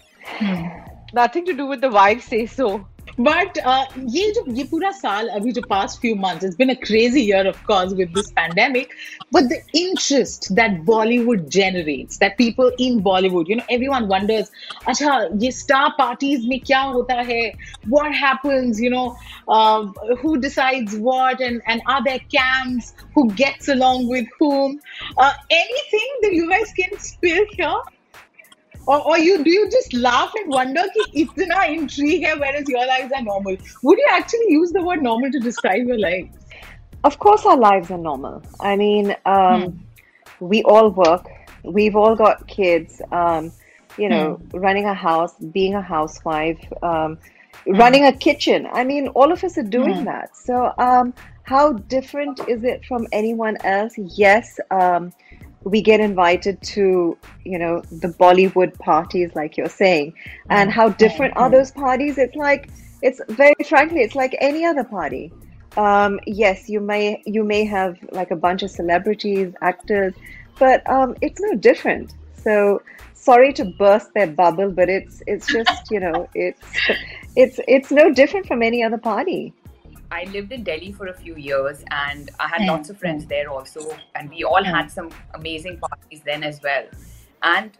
nothing 1.13 1.45
to 1.47 1.53
do 1.55 1.67
with 1.67 1.81
the 1.81 1.91
wives 1.91 2.25
say 2.25 2.47
so 2.47 2.87
But 3.20 3.58
uh, 3.66 3.86
ये 3.98 4.32
जो 4.32 4.44
ये 4.56 4.64
पूरा 4.64 4.90
साल 4.92 5.28
अभी 5.28 5.52
जो 5.52 5.62
past 5.70 6.00
few 6.00 6.16
months, 6.16 6.46
it's 6.46 6.56
been 6.56 6.70
a 6.70 6.76
crazy 6.76 7.22
year, 7.22 7.46
of 7.48 7.58
course, 7.66 7.94
with 7.94 8.14
this 8.14 8.32
pandemic. 8.32 8.94
But 9.30 9.50
the 9.50 9.58
interest 9.74 10.56
that 10.56 10.86
Bollywood 10.86 11.50
generates, 11.50 12.18
that 12.20 12.38
people 12.38 12.72
in 12.80 13.02
Bollywood, 13.04 13.50
you 13.50 13.58
know, 13.58 13.66
everyone 13.70 14.08
wonders, 14.08 14.50
अच्छा 14.88 15.18
ये 15.44 15.52
star 15.52 15.92
parties 16.00 16.46
में 16.46 16.60
क्या 16.62 16.82
होता 16.96 17.20
है? 17.32 17.54
What 17.90 18.16
happens? 18.16 18.80
You 18.80 18.92
know, 18.92 19.18
uh, 19.50 19.92
who 20.22 20.40
decides 20.40 20.96
what? 20.96 21.42
And 21.42 21.62
and 21.68 21.82
are 21.88 22.02
there 22.02 22.20
camps? 22.38 22.94
Who 23.16 23.30
gets 23.32 23.68
along 23.68 24.08
with 24.08 24.28
whom? 24.40 24.80
Uh, 25.18 25.34
anything 25.50 26.20
that 26.22 26.34
you 26.34 26.50
guys 26.50 26.72
can 26.72 26.98
spill 27.00 27.46
here? 27.52 27.80
or, 28.87 29.01
or 29.07 29.19
you 29.19 29.43
do 29.43 29.51
you 29.51 29.69
just 29.71 29.93
laugh 29.95 30.33
and 30.35 30.51
wonder 30.51 30.83
ki 30.95 31.25
itna 31.25 31.69
intrigue 31.75 32.27
hai 32.27 32.35
whereas 32.35 32.69
your 32.69 32.87
lives 32.87 33.13
are 33.17 33.23
normal? 33.23 33.57
Would 33.83 33.99
you 33.99 34.09
actually 34.13 34.51
use 34.51 34.73
the 34.73 34.83
word 34.83 35.03
normal 35.03 35.31
to 35.31 35.41
describe 35.41 35.87
your 35.87 35.99
life? 35.99 36.29
Of 37.05 37.19
course 37.19 37.45
our 37.47 37.57
lives 37.57 37.91
are 37.91 37.99
normal. 37.99 38.43
I 38.61 38.77
mean 38.77 39.15
um, 39.25 39.63
hmm. 39.63 40.47
we 40.47 40.63
all 40.63 40.91
work. 40.91 41.27
We've 41.63 41.97
all 41.97 42.15
got 42.15 42.47
kids 42.47 43.01
um, 43.13 43.53
you 43.97 44.09
know 44.09 44.35
hmm. 44.35 44.59
running 44.59 44.87
a 44.87 44.95
house 44.95 45.35
being 45.59 45.75
a 45.75 45.83
housewife 45.83 46.73
um, 46.83 47.19
hmm. 47.65 47.77
running 47.77 48.05
a 48.07 48.13
kitchen. 48.13 48.69
I 48.73 48.85
mean 48.85 49.09
all 49.09 49.33
of 49.33 49.45
us 49.45 49.59
are 49.59 49.71
doing 49.79 49.99
hmm. 49.99 50.05
that. 50.05 50.37
So 50.37 50.73
um, 50.79 51.15
how 51.43 51.73
different 51.73 52.41
is 52.49 52.65
it 52.65 52.85
from 52.85 53.07
anyone 53.13 53.57
else? 53.65 53.95
Yes 53.99 54.59
um, 54.71 55.13
we 55.65 55.81
get 55.81 56.01
invited 56.01 56.61
to, 56.63 57.17
you 57.45 57.59
know, 57.59 57.81
the 57.91 58.09
Bollywood 58.09 58.79
parties, 58.79 59.35
like 59.35 59.57
you're 59.57 59.69
saying. 59.69 60.15
And 60.51 60.71
how 60.71 60.91
different 60.91 61.37
are 61.37 61.51
those 61.51 61.71
parties? 61.71 62.19
It's 62.19 62.37
like, 62.37 62.69
it's 63.03 63.21
very 63.31 63.55
frankly, 63.67 64.03
it's 64.03 64.15
like 64.15 64.37
any 64.41 64.65
other 64.65 64.85
party. 64.85 65.33
Um, 65.77 66.21
yes, 66.27 66.69
you 66.69 66.81
may 66.81 67.23
you 67.27 67.43
may 67.43 67.65
have 67.65 67.99
like 68.13 68.31
a 68.31 68.37
bunch 68.37 68.63
of 68.63 68.71
celebrities, 68.71 69.53
actors, 69.61 70.15
but 70.59 70.89
um, 70.89 71.17
it's 71.21 71.41
no 71.41 71.55
different. 71.57 72.15
So 72.37 72.83
sorry 73.15 73.53
to 73.55 73.65
burst 73.65 74.15
their 74.15 74.29
bubble, 74.29 74.71
but 74.71 74.89
it's 74.89 75.23
it's 75.27 75.47
just 75.47 75.91
you 75.91 76.01
know 76.01 76.29
it's 76.35 76.61
it's 77.35 77.59
it's 77.67 77.91
no 77.91 78.13
different 78.13 78.47
from 78.47 78.63
any 78.63 78.83
other 78.83 78.99
party. 78.99 79.53
I 80.11 80.25
lived 80.25 80.53
in 80.53 80.65
Delhi 80.65 80.93
for 80.93 81.09
a 81.09 81.15
few 81.15 81.37
years 81.37 81.85
and 81.91 82.31
I 82.39 82.49
had 82.49 82.67
lots 82.67 82.91
of 82.91 82.99
friends 82.99 83.25
hmm. 83.25 83.29
there 83.29 83.51
also. 83.51 83.97
And 84.15 84.31
we 84.31 84.45
all 84.45 84.63
had 84.63 84.91
some 84.91 85.11
amazing 85.35 85.79
parties 85.79 86.23
then 86.25 86.43
as 86.43 86.61
well. 86.63 86.85
And 87.43 87.71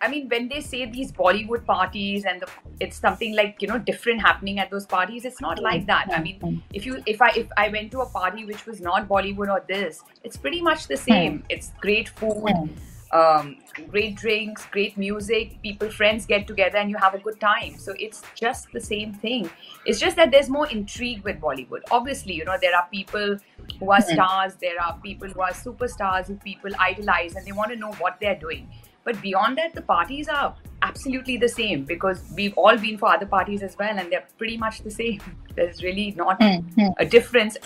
I 0.00 0.08
mean, 0.08 0.28
when 0.28 0.48
they 0.48 0.60
say 0.60 0.84
these 0.84 1.12
Bollywood 1.12 1.64
parties 1.64 2.26
and 2.26 2.42
the, 2.42 2.48
it's 2.78 2.98
something 2.98 3.34
like 3.34 3.62
you 3.62 3.68
know 3.68 3.78
different 3.78 4.20
happening 4.20 4.58
at 4.58 4.70
those 4.70 4.84
parties, 4.84 5.24
it's 5.24 5.40
not 5.40 5.62
like 5.62 5.86
that. 5.86 6.08
I 6.12 6.20
mean, 6.20 6.62
if 6.74 6.84
you 6.84 7.02
if 7.06 7.22
I 7.22 7.30
if 7.30 7.46
I 7.56 7.68
went 7.68 7.90
to 7.92 8.00
a 8.00 8.06
party 8.06 8.44
which 8.44 8.66
was 8.66 8.82
not 8.82 9.08
Bollywood 9.08 9.48
or 9.48 9.62
this, 9.66 10.02
it's 10.22 10.36
pretty 10.36 10.60
much 10.60 10.88
the 10.88 10.96
same. 10.96 11.42
It's 11.48 11.72
great 11.80 12.10
food, 12.10 12.68
um, 13.14 13.56
great 13.90 14.16
drinks, 14.16 14.66
great 14.66 14.98
music. 14.98 15.62
People, 15.62 15.88
friends 15.88 16.26
get 16.26 16.46
together 16.46 16.78
and 16.78 16.90
you 16.90 16.96
have 16.96 17.14
a 17.14 17.18
good 17.18 17.40
time. 17.40 17.76
So 17.78 17.94
it's 17.98 18.22
just 18.34 18.70
the 18.72 18.80
same 18.80 19.14
thing. 19.14 19.48
It's 19.86 20.00
just 20.00 20.16
that 20.16 20.32
there's 20.32 20.50
more 20.50 20.68
intrigue 20.68 21.22
with 21.22 21.40
Bollywood. 21.40 21.82
Obviously, 21.90 22.34
you 22.34 22.44
know 22.44 22.56
there 22.60 22.76
are 22.76 22.88
people 22.90 23.38
who 23.78 23.90
are 23.90 24.00
stars, 24.00 24.54
there 24.60 24.82
are 24.82 24.98
people 25.02 25.28
who 25.28 25.40
are 25.40 25.52
superstars 25.52 26.26
who 26.26 26.34
people 26.36 26.72
idolize 26.78 27.36
and 27.36 27.46
they 27.46 27.52
want 27.52 27.70
to 27.70 27.76
know 27.76 27.92
what 27.92 28.18
they're 28.20 28.38
doing. 28.38 28.68
But 29.04 29.20
beyond 29.22 29.58
that, 29.58 29.74
the 29.74 29.82
parties 29.82 30.28
are 30.28 30.56
absolutely 30.82 31.36
the 31.36 31.48
same 31.48 31.84
because 31.84 32.24
we've 32.34 32.54
all 32.56 32.76
been 32.76 32.98
for 32.98 33.10
other 33.10 33.26
parties 33.26 33.62
as 33.62 33.76
well, 33.78 33.96
and 33.96 34.10
they're 34.10 34.26
pretty 34.38 34.56
much 34.56 34.82
the 34.82 34.90
same. 34.90 35.20
There's 35.54 35.82
really 35.82 36.12
not 36.12 36.42
hmm, 36.42 36.56
hmm. 36.80 36.88
a 36.98 37.04
difference, 37.04 37.56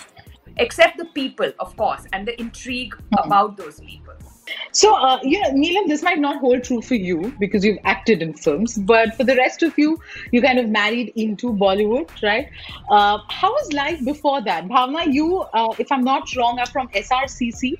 except 0.57 0.99
the 0.99 1.07
people, 1.07 1.53
of 1.61 1.77
course, 1.77 2.07
and 2.13 2.27
the 2.27 2.39
intrigue 2.41 2.95
hmm. 2.95 3.15
about 3.25 3.57
those 3.57 3.81
people. 3.81 4.08
So, 4.73 4.95
uh, 4.97 5.19
you 5.23 5.41
know, 5.41 5.51
Neelam, 5.51 5.89
this 5.89 6.03
might 6.03 6.19
not 6.19 6.39
hold 6.41 6.63
true 6.65 6.81
for 6.83 6.95
you 6.95 7.35
because 7.39 7.65
you've 7.65 7.79
acted 7.85 8.23
in 8.23 8.35
films, 8.35 8.77
but 8.79 9.15
for 9.17 9.25
the 9.25 9.37
rest 9.37 9.63
of 9.63 9.77
you, 9.79 9.99
you 10.33 10.41
kind 10.43 10.59
of 10.59 10.69
married 10.69 11.13
into 11.17 11.53
Bollywood, 11.53 12.09
right? 12.23 12.49
Uh, 12.89 13.19
how 13.29 13.51
was 13.51 13.73
life 13.73 14.05
before 14.05 14.41
that? 14.43 14.67
Bhavna, 14.69 15.13
you, 15.13 15.41
uh, 15.53 15.75
if 15.79 15.91
I'm 15.91 16.05
not 16.05 16.35
wrong, 16.37 16.59
are 16.59 16.67
from 16.67 16.89
SRCC. 16.95 17.79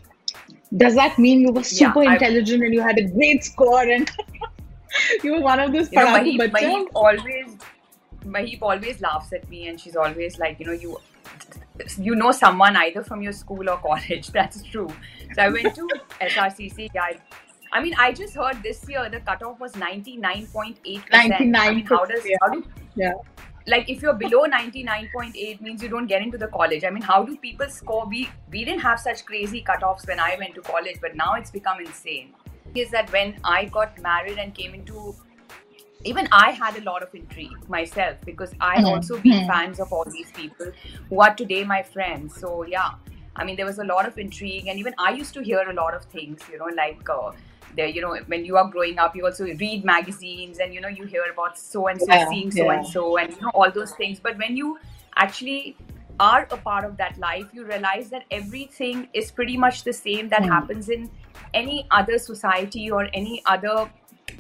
does 0.77 0.95
that 0.95 1.19
mean 1.19 1.41
you 1.41 1.53
were 1.53 1.63
Yeah, 1.71 1.93
super 1.93 2.03
I- 2.05 2.15
intelligent 2.15 2.63
and 2.65 2.75
you 2.75 2.83
had 2.83 2.99
a 2.99 3.09
great 3.09 3.45
score 3.45 3.83
and 3.83 4.11
you 5.23 5.33
were 5.35 5.41
one 5.41 5.61
of 5.61 5.73
those 5.73 5.91
you 5.93 5.99
know, 5.99 6.07
padaku 6.07 6.37
Maheep, 6.37 6.51
bachas? 6.53 6.87
Always 6.95 7.59
always 8.63 9.01
laughs 9.01 9.33
at 9.33 9.49
me 9.49 9.69
and 9.69 9.81
she's 9.81 9.97
always 9.97 10.39
like, 10.39 10.61
you 10.61 10.67
know, 10.67 10.73
you 10.73 11.01
you 11.99 12.15
know 12.15 12.31
someone 12.33 12.77
either 12.77 13.03
from 13.03 13.23
your 13.23 13.33
school 13.33 13.69
or 13.71 13.79
college. 13.79 14.29
That's 14.33 14.63
true. 14.63 14.89
So 15.35 15.43
I 15.43 15.49
went 15.49 15.75
to 15.77 15.89
SRCC. 16.21 16.91
I, 17.01 17.19
I 17.73 17.83
mean, 17.83 17.95
I 17.99 18.13
just 18.13 18.35
heard 18.35 18.63
this 18.63 18.89
year 18.89 19.09
the 19.11 19.21
cutoff 19.21 19.61
was 19.61 19.73
99.8%. 19.73 21.05
I 21.13 21.29
mean, 21.73 21.87
how 21.87 22.05
does, 22.05 22.23
how 22.41 22.49
do, 22.49 22.65
Yeah. 22.97 23.13
like 23.67 23.91
if 23.91 24.01
you're 24.03 24.15
below 24.15 24.45
99.8 24.47 25.61
means 25.61 25.83
you 25.83 25.89
don't 25.91 26.07
get 26.07 26.23
into 26.23 26.39
the 26.43 26.47
college 26.49 26.85
i 26.85 26.91
mean 26.91 27.03
how 27.03 27.23
do 27.23 27.37
people 27.37 27.69
score 27.69 28.07
we 28.13 28.21
we 28.55 28.65
didn't 28.65 28.81
have 28.81 28.99
such 28.99 29.25
crazy 29.31 29.63
cutoffs 29.71 30.07
when 30.11 30.19
i 30.19 30.37
went 30.43 30.55
to 30.55 30.63
college 30.63 30.97
but 31.03 31.15
now 31.15 31.35
it's 31.35 31.51
become 31.51 31.83
insane 31.85 32.33
is 32.75 32.91
that 32.91 33.13
when 33.13 33.35
i 33.45 33.67
got 33.67 34.01
married 34.07 34.39
and 34.39 34.55
came 34.55 34.73
into 34.79 35.15
even 36.05 36.29
i 36.33 36.51
had 36.51 36.77
a 36.77 36.81
lot 36.83 37.03
of 37.03 37.15
intrigue 37.15 37.69
myself 37.69 38.17
because 38.25 38.55
i 38.61 38.77
Mhm. 38.77 38.89
also 38.93 39.19
been 39.19 39.41
Mhm. 39.41 39.47
fans 39.47 39.81
of 39.81 39.93
all 39.93 40.05
these 40.17 40.31
people 40.33 40.71
who 41.09 41.21
are 41.21 41.35
today 41.35 41.65
my 41.65 41.83
friends 41.83 42.39
so 42.45 42.63
yeah 42.65 42.91
i 43.37 43.45
mean 43.45 43.57
there 43.57 43.67
was 43.67 43.79
a 43.79 43.85
lot 43.85 44.07
of 44.07 44.19
intrigue 44.19 44.69
and 44.69 44.79
even 44.79 44.95
i 44.99 45.11
used 45.21 45.35
to 45.35 45.43
hear 45.43 45.63
a 45.71 45.75
lot 45.81 45.95
of 45.95 46.05
things 46.17 46.49
you 46.53 46.59
know 46.59 46.71
like 46.83 47.09
uh, 47.17 47.33
there 47.77 47.89
you 47.97 48.01
know 48.01 48.15
when 48.27 48.45
you 48.45 48.57
are 48.57 48.69
growing 48.77 48.99
up 48.99 49.17
you 49.17 49.27
also 49.27 49.45
read 49.65 49.85
magazines 49.85 50.59
and 50.59 50.73
you 50.75 50.81
know 50.81 50.89
you 51.01 51.05
hear 51.05 51.25
about 51.33 51.59
so 51.59 51.87
and 51.89 52.01
so 52.01 52.17
seeing 52.31 52.51
so 52.51 52.71
and 52.71 52.87
so 52.95 53.05
and 53.19 53.35
you 53.37 53.41
know 53.43 53.51
all 53.55 53.71
those 53.71 53.93
things 54.03 54.21
but 54.21 54.39
when 54.39 54.57
you 54.57 54.79
actually 55.17 55.77
are 56.21 56.49
a 56.51 56.57
part 56.57 56.85
of 56.85 56.97
that 56.97 57.19
life 57.19 57.47
you 57.53 57.65
realize 57.65 58.09
that 58.11 58.25
everything 58.31 59.09
is 59.13 59.31
pretty 59.31 59.57
much 59.57 59.85
the 59.85 59.93
same 59.93 60.29
that 60.29 60.45
Hmm. 60.45 60.51
happens 60.55 60.89
in 60.89 61.11
any 61.55 61.87
other 61.91 62.19
society 62.19 62.91
or 62.91 63.09
any 63.13 63.43
other 63.47 63.77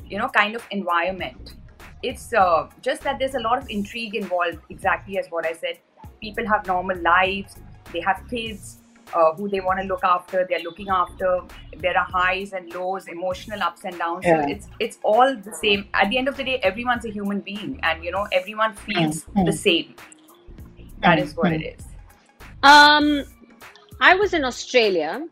you 0.08 0.18
know 0.18 0.28
kind 0.28 0.54
of 0.54 0.64
environment. 0.70 1.54
It's 2.02 2.32
uh, 2.32 2.68
just 2.80 3.02
that 3.02 3.18
there's 3.18 3.34
a 3.34 3.40
lot 3.40 3.58
of 3.58 3.68
intrigue 3.68 4.14
involved 4.14 4.58
exactly 4.70 5.18
as 5.18 5.26
what 5.30 5.46
i 5.46 5.52
said. 5.52 5.78
People 6.20 6.46
have 6.46 6.66
normal 6.66 6.96
lives 6.98 7.56
they 7.92 8.00
have 8.00 8.22
kids 8.28 8.78
uh, 9.14 9.32
who 9.34 9.48
they 9.48 9.60
want 9.60 9.80
to 9.80 9.86
look 9.86 10.04
after 10.04 10.46
they're 10.48 10.62
looking 10.62 10.88
after. 10.88 11.40
There 11.78 11.96
are 11.96 12.04
highs 12.04 12.52
and 12.52 12.72
lows 12.74 13.08
emotional 13.08 13.62
ups 13.62 13.84
and 13.84 13.98
downs. 13.98 14.24
Yeah. 14.24 14.42
so 14.42 14.48
it's 14.48 14.68
it's 14.78 14.98
all 15.02 15.34
the 15.36 15.54
same. 15.54 15.88
At 15.94 16.10
the 16.10 16.18
end 16.18 16.28
of 16.28 16.36
the 16.36 16.44
day 16.44 16.58
everyone's 16.62 17.04
a 17.04 17.10
human 17.10 17.40
being 17.40 17.80
and 17.82 18.04
you 18.04 18.10
know 18.10 18.26
everyone 18.32 18.74
feels 18.74 19.24
Mm, 19.24 19.46
the 19.46 19.52
same. 19.52 19.94
That 21.00 21.18
is 21.18 21.34
what 21.36 21.52
it 21.52 21.62
is. 21.62 21.84
Um, 22.62 23.24
I 24.00 24.14
was 24.16 24.34
in 24.34 24.44
Australia, 24.44 25.26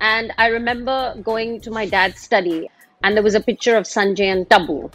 and 0.00 0.32
I 0.38 0.46
remember 0.46 1.16
going 1.22 1.60
to 1.62 1.70
my 1.72 1.86
dad's 1.86 2.20
study, 2.20 2.70
and 3.02 3.16
there 3.16 3.22
was 3.22 3.34
a 3.34 3.40
picture 3.40 3.76
of 3.76 3.84
Sanjay 3.84 4.26
and 4.32 4.48
Tabu, 4.48 4.90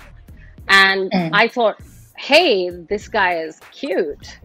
and 0.69 1.13
Mm. 1.13 1.29
I 1.33 1.47
thought, 1.47 1.77
"Hey, 2.17 2.69
this 2.69 3.07
guy 3.07 3.39
is 3.39 3.59
cute." 3.71 4.39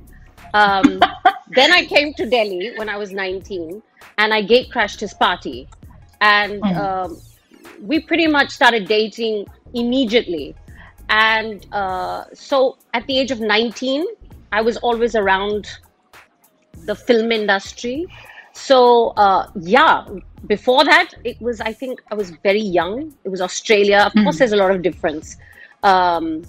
Um, 0.55 1.09
then 1.49 1.73
I 1.73 1.85
came 1.85 2.15
to 2.15 2.27
Delhi 2.27 2.73
when 2.77 2.89
I 2.89 2.97
was 2.97 3.13
19, 3.13 3.83
and 4.19 4.35
I 4.35 4.43
gate 4.43 4.71
crashed 4.71 5.01
his 5.01 5.15
party, 5.15 5.69
and 6.21 6.65
Mm. 6.65 6.77
um, 6.77 7.23
we 7.81 8.01
pretty 8.01 8.27
much 8.27 8.51
started 8.51 8.89
dating 8.89 9.47
immediately. 9.75 10.57
And 11.09 11.65
uh, 11.73 12.25
so, 12.33 12.79
at 12.95 13.07
the 13.07 13.19
age 13.19 13.31
of 13.31 13.41
19, 13.41 14.05
I 14.53 14.63
was 14.63 14.77
always 14.79 15.15
around 15.15 15.69
the 16.87 16.95
film 16.95 17.33
industry. 17.33 18.07
So 18.53 19.09
uh, 19.17 19.49
yeah, 19.55 20.05
before 20.47 20.85
that 20.85 21.11
it 21.25 21.41
was 21.41 21.61
I 21.61 21.73
think 21.73 22.03
I 22.11 22.15
was 22.15 22.31
very 22.43 22.61
young. 22.61 23.15
It 23.25 23.29
was 23.29 23.41
Australia. 23.41 24.05
Of 24.07 24.13
course, 24.25 24.39
there's 24.39 24.53
a 24.53 24.57
lot 24.57 24.71
of 24.71 24.83
difference. 24.83 25.37
Um, 25.83 26.43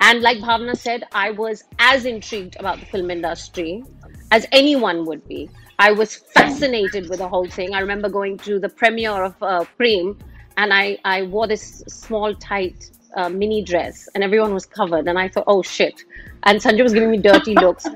and 0.00 0.20
like 0.22 0.38
Bhavna 0.38 0.76
said, 0.76 1.04
I 1.12 1.30
was 1.32 1.64
as 1.78 2.04
intrigued 2.04 2.56
about 2.58 2.80
the 2.80 2.86
film 2.86 3.10
industry 3.10 3.82
as 4.30 4.46
anyone 4.52 5.06
would 5.06 5.26
be. 5.26 5.50
I 5.78 5.92
was 5.92 6.16
fascinated 6.16 7.08
with 7.08 7.18
the 7.18 7.28
whole 7.28 7.48
thing. 7.48 7.74
I 7.74 7.80
remember 7.80 8.08
going 8.08 8.36
to 8.38 8.58
the 8.58 8.68
premiere 8.68 9.24
of 9.24 9.42
uh, 9.42 9.64
Prem, 9.76 10.18
and 10.56 10.72
I, 10.72 10.98
I 11.04 11.22
wore 11.22 11.46
this 11.46 11.84
small, 11.86 12.34
tight 12.34 12.90
uh, 13.16 13.28
mini 13.28 13.62
dress, 13.62 14.08
and 14.14 14.24
everyone 14.24 14.54
was 14.54 14.66
covered. 14.66 15.06
And 15.06 15.18
I 15.18 15.28
thought, 15.28 15.44
oh 15.46 15.62
shit. 15.62 16.04
And 16.44 16.60
Sanjay 16.60 16.82
was 16.82 16.94
giving 16.94 17.10
me 17.10 17.18
dirty 17.18 17.54
looks. 17.64 17.86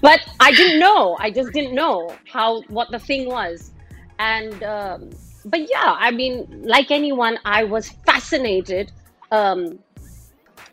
But 0.00 0.20
I 0.40 0.52
didn't 0.52 0.78
know. 0.78 1.16
I 1.20 1.30
just 1.30 1.52
didn't 1.52 1.74
know 1.74 2.14
how 2.30 2.62
what 2.68 2.90
the 2.90 2.98
thing 2.98 3.28
was. 3.28 3.70
And 4.18 4.62
um, 4.62 5.10
but 5.44 5.68
yeah, 5.70 5.96
I 5.98 6.10
mean, 6.10 6.62
like 6.64 6.90
anyone, 6.90 7.38
I 7.44 7.64
was 7.64 7.90
fascinated. 8.04 8.92
Um, 9.30 9.78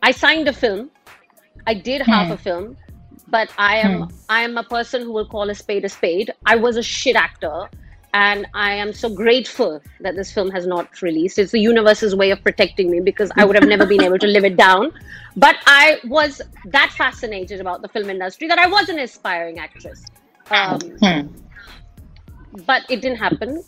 I 0.02 0.10
signed 0.10 0.48
a 0.48 0.52
film. 0.52 0.90
I 1.66 1.74
did 1.74 2.02
half 2.02 2.30
a 2.30 2.36
film, 2.36 2.76
but 3.28 3.50
I 3.56 3.76
am 3.76 4.08
I 4.28 4.42
am 4.42 4.56
a 4.58 4.64
person 4.64 5.02
who 5.02 5.12
will 5.12 5.26
call 5.26 5.48
a 5.48 5.54
spade 5.54 5.84
a 5.84 5.88
spade. 5.88 6.32
I 6.44 6.56
was 6.56 6.76
a 6.76 6.82
shit 6.82 7.16
actor, 7.16 7.68
and 8.12 8.46
I 8.54 8.74
am 8.74 8.92
so 8.92 9.08
grateful 9.08 9.80
that 10.00 10.14
this 10.14 10.32
film 10.32 10.50
has 10.50 10.66
not 10.66 11.00
released. 11.00 11.38
It's 11.38 11.52
the 11.52 11.60
universe's 11.60 12.14
way 12.14 12.30
of 12.30 12.42
protecting 12.42 12.90
me 12.90 13.00
because 13.00 13.30
I 13.36 13.44
would 13.44 13.56
have 13.56 13.68
never 13.68 13.86
been 13.86 14.02
able 14.02 14.18
to 14.18 14.26
live 14.26 14.44
it 14.44 14.56
down. 14.56 14.92
But 15.36 15.56
I 15.66 16.00
was 16.04 16.42
that 16.66 16.92
fascinated 16.92 17.60
about 17.60 17.82
the 17.82 17.88
film 17.88 18.10
industry 18.10 18.46
that 18.48 18.58
I 18.58 18.66
was 18.66 18.88
an 18.88 18.98
aspiring 18.98 19.58
actress. 19.58 20.04
Um, 20.50 20.78
but 22.66 22.82
it 22.88 23.00
didn't 23.00 23.18
happen. 23.18 23.62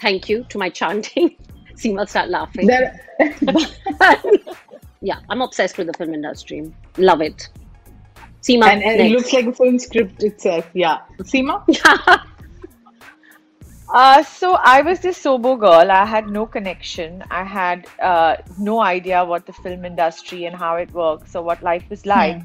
Thank 0.00 0.28
you 0.28 0.44
to 0.48 0.58
my 0.58 0.68
chanting. 0.68 1.36
Seema 1.74 2.08
start 2.08 2.28
laughing. 2.28 2.66
There, 2.66 3.00
yeah, 5.00 5.20
I'm 5.28 5.40
obsessed 5.40 5.78
with 5.78 5.86
the 5.86 5.94
film 5.94 6.14
industry. 6.14 6.72
Love 6.98 7.22
it. 7.22 7.48
Seema, 8.42 8.66
and, 8.66 8.82
and 8.82 9.00
it 9.00 9.12
looks 9.12 9.32
like 9.32 9.46
a 9.46 9.52
film 9.52 9.78
script 9.78 10.22
itself. 10.22 10.68
Yeah. 10.74 10.98
Seema? 11.18 11.64
Uh, 13.92 14.22
so 14.22 14.54
I 14.54 14.80
was 14.80 15.00
this 15.00 15.22
Sobo 15.22 15.60
girl. 15.60 15.90
I 15.90 16.06
had 16.06 16.30
no 16.30 16.46
connection. 16.46 17.22
I 17.30 17.44
had 17.44 17.86
uh, 18.00 18.36
no 18.58 18.80
idea 18.80 19.22
what 19.22 19.44
the 19.44 19.52
film 19.52 19.84
industry 19.84 20.46
and 20.46 20.56
how 20.56 20.76
it 20.76 20.90
works 20.92 21.36
or 21.36 21.42
what 21.42 21.62
life 21.62 21.84
was 21.90 22.06
like. 22.06 22.40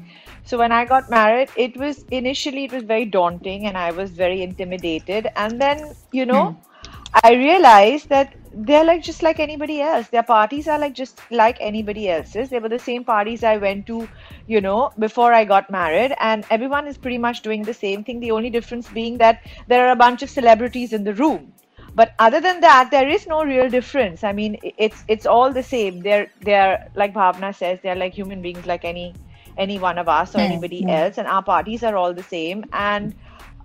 So 0.48 0.56
when 0.56 0.72
I 0.72 0.86
got 0.86 1.10
married, 1.10 1.50
it 1.56 1.76
was 1.76 2.04
initially 2.10 2.64
it 2.64 2.72
was 2.72 2.82
very 2.82 3.04
daunting 3.04 3.66
and 3.66 3.76
I 3.76 3.90
was 3.90 4.12
very 4.12 4.42
intimidated. 4.42 5.26
And 5.36 5.60
then 5.60 5.94
you 6.10 6.24
know, 6.24 6.52
hmm. 6.52 7.18
I 7.22 7.34
realized 7.34 8.08
that 8.08 8.34
they're 8.54 8.84
like 8.84 9.02
just 9.02 9.22
like 9.22 9.40
anybody 9.40 9.82
else. 9.82 10.08
Their 10.08 10.22
parties 10.22 10.66
are 10.66 10.78
like 10.78 10.94
just 10.94 11.20
like 11.30 11.58
anybody 11.60 12.08
else's. 12.08 12.48
They 12.48 12.60
were 12.60 12.70
the 12.70 12.78
same 12.78 13.04
parties 13.04 13.44
I 13.44 13.58
went 13.58 13.86
to, 13.88 14.08
you 14.46 14.62
know, 14.62 14.90
before 14.98 15.34
I 15.34 15.44
got 15.44 15.70
married, 15.70 16.16
and 16.18 16.46
everyone 16.50 16.88
is 16.88 16.96
pretty 16.96 17.18
much 17.18 17.42
doing 17.42 17.62
the 17.62 17.74
same 17.74 18.02
thing. 18.02 18.18
The 18.18 18.30
only 18.30 18.48
difference 18.48 18.88
being 18.88 19.18
that 19.18 19.46
there 19.66 19.86
are 19.86 19.92
a 19.92 20.02
bunch 20.06 20.22
of 20.22 20.30
celebrities 20.30 20.94
in 20.94 21.04
the 21.04 21.12
room. 21.12 21.52
But 21.94 22.14
other 22.18 22.40
than 22.40 22.60
that, 22.60 22.90
there 22.90 23.08
is 23.08 23.26
no 23.26 23.44
real 23.44 23.68
difference. 23.68 24.24
I 24.24 24.32
mean, 24.32 24.58
it's 24.62 25.04
it's 25.08 25.26
all 25.26 25.52
the 25.52 25.70
same. 25.76 26.00
They're 26.00 26.28
they're 26.40 26.90
like 26.94 27.12
Bhavna 27.12 27.54
says, 27.54 27.80
they're 27.82 28.02
like 28.06 28.14
human 28.14 28.40
beings, 28.40 28.64
like 28.64 28.86
any 28.86 29.14
any 29.58 29.78
one 29.78 29.98
of 29.98 30.08
us 30.08 30.34
or 30.34 30.38
anybody 30.38 30.88
else, 30.88 31.18
and 31.18 31.26
our 31.26 31.42
parties 31.42 31.82
are 31.82 31.96
all 31.96 32.14
the 32.14 32.22
same. 32.22 32.64
And 32.72 33.14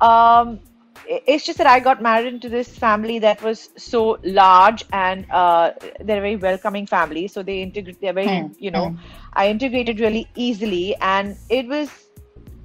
um, 0.01 0.59
it's 1.07 1.45
just 1.45 1.57
that 1.57 1.67
I 1.67 1.79
got 1.79 2.01
married 2.01 2.33
into 2.33 2.49
this 2.49 2.67
family 2.67 3.19
that 3.19 3.41
was 3.41 3.69
so 3.77 4.19
large 4.23 4.85
and 4.91 5.25
uh, 5.31 5.71
they're 5.99 6.17
a 6.17 6.21
very 6.21 6.35
welcoming 6.35 6.85
family. 6.85 7.27
So 7.27 7.43
they 7.43 7.61
integrate, 7.61 8.01
they're 8.01 8.13
very, 8.13 8.49
you 8.57 8.71
know, 8.71 8.97
I 9.33 9.49
integrated 9.49 9.99
really 9.99 10.27
easily, 10.35 10.95
and 10.97 11.37
it 11.49 11.67
was, 11.67 11.89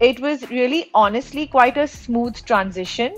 it 0.00 0.20
was 0.20 0.48
really 0.50 0.90
honestly 0.94 1.46
quite 1.46 1.76
a 1.76 1.88
smooth 1.88 2.36
transition. 2.44 3.14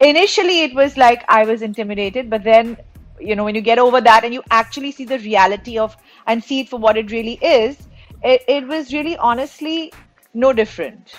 Initially, 0.00 0.60
it 0.62 0.74
was 0.74 0.96
like 0.96 1.24
I 1.28 1.44
was 1.44 1.62
intimidated, 1.62 2.30
but 2.30 2.44
then, 2.44 2.76
you 3.20 3.34
know, 3.36 3.44
when 3.44 3.54
you 3.54 3.60
get 3.60 3.78
over 3.78 4.00
that 4.00 4.24
and 4.24 4.34
you 4.34 4.42
actually 4.50 4.92
see 4.92 5.04
the 5.04 5.18
reality 5.18 5.78
of 5.78 5.96
and 6.26 6.42
see 6.42 6.60
it 6.60 6.68
for 6.68 6.78
what 6.78 6.96
it 6.96 7.10
really 7.10 7.38
is, 7.42 7.76
it, 8.24 8.42
it 8.48 8.66
was 8.66 8.92
really 8.92 9.16
honestly 9.16 9.92
no 10.32 10.52
different. 10.52 11.14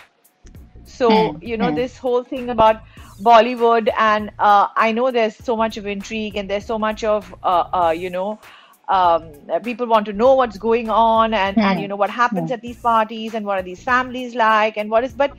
So, 0.83 1.37
you 1.41 1.57
know, 1.57 1.71
this 1.71 1.97
whole 1.97 2.23
thing 2.23 2.49
about 2.49 2.81
Bollywood, 3.21 3.89
and 3.97 4.31
uh, 4.39 4.67
I 4.75 4.91
know 4.91 5.11
there's 5.11 5.35
so 5.35 5.55
much 5.55 5.77
of 5.77 5.87
intrigue 5.87 6.35
and 6.35 6.49
there's 6.49 6.65
so 6.65 6.77
much 6.77 7.03
of, 7.03 7.33
uh, 7.43 7.63
uh, 7.73 7.91
you 7.91 8.09
know, 8.09 8.39
um, 8.87 9.31
people 9.63 9.87
want 9.87 10.05
to 10.05 10.13
know 10.13 10.35
what's 10.35 10.57
going 10.57 10.89
on 10.89 11.33
and, 11.33 11.57
and, 11.63 11.79
you 11.79 11.87
know, 11.87 11.95
what 11.95 12.09
happens 12.11 12.51
at 12.51 12.61
these 12.61 12.77
parties 12.77 13.33
and 13.33 13.45
what 13.45 13.57
are 13.57 13.63
these 13.63 13.81
families 13.81 14.35
like 14.35 14.77
and 14.77 14.91
what 14.91 15.03
is, 15.03 15.13
but 15.13 15.31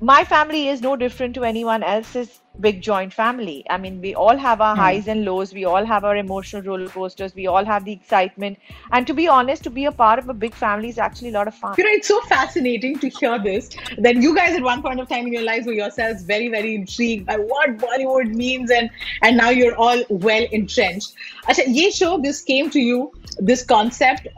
my 0.00 0.24
family 0.24 0.68
is 0.68 0.82
no 0.82 0.96
different 0.96 1.34
to 1.34 1.44
anyone 1.44 1.82
else's 1.82 2.40
big 2.60 2.80
joint 2.82 3.12
family. 3.12 3.64
I 3.68 3.76
mean, 3.76 4.00
we 4.00 4.14
all 4.14 4.36
have 4.36 4.60
our 4.62 4.74
Hmm. 4.74 4.80
highs 4.80 5.08
and 5.08 5.24
lows. 5.24 5.52
We 5.52 5.64
all 5.64 5.84
have 5.84 6.04
our 6.04 6.16
emotional 6.16 6.62
roller 6.62 6.88
coasters. 6.88 7.34
We 7.34 7.46
all 7.46 7.64
have 7.64 7.84
the 7.84 7.92
excitement. 7.92 8.58
And 8.92 9.06
to 9.06 9.14
be 9.14 9.26
honest, 9.28 9.62
to 9.64 9.70
be 9.70 9.84
a 9.84 9.92
part 9.92 10.18
of 10.18 10.28
a 10.28 10.34
big 10.34 10.54
family 10.54 10.88
is 10.88 10.98
actually 10.98 11.30
a 11.30 11.32
lot 11.32 11.48
of 11.48 11.54
fun. 11.54 11.74
You 11.78 11.84
know, 11.84 11.90
it's 11.90 12.08
so 12.08 12.20
fascinating 12.22 12.98
to 13.00 13.08
hear 13.10 13.38
this. 13.38 13.68
That 13.98 14.16
you 14.16 14.34
guys 14.34 14.56
at 14.56 14.62
one 14.62 14.82
point 14.82 15.00
of 15.00 15.08
time 15.08 15.26
in 15.26 15.32
your 15.34 15.42
lives 15.42 15.66
were 15.66 15.72
yourselves 15.74 16.22
very, 16.22 16.48
very 16.48 16.74
intrigued 16.74 17.26
by 17.26 17.36
what 17.36 17.76
Bollywood 17.76 18.34
means, 18.34 18.70
and 18.70 18.90
and 19.22 19.36
now 19.36 19.50
you're 19.50 19.76
all 19.76 20.02
well 20.08 20.46
entrenched. 20.52 21.12
Acha, 21.48 21.64
ye 21.66 21.90
show 21.90 22.18
this 22.20 22.42
came 22.42 22.70
to 22.70 22.80
you, 22.80 23.12
this 23.38 23.64
concept. 23.64 24.28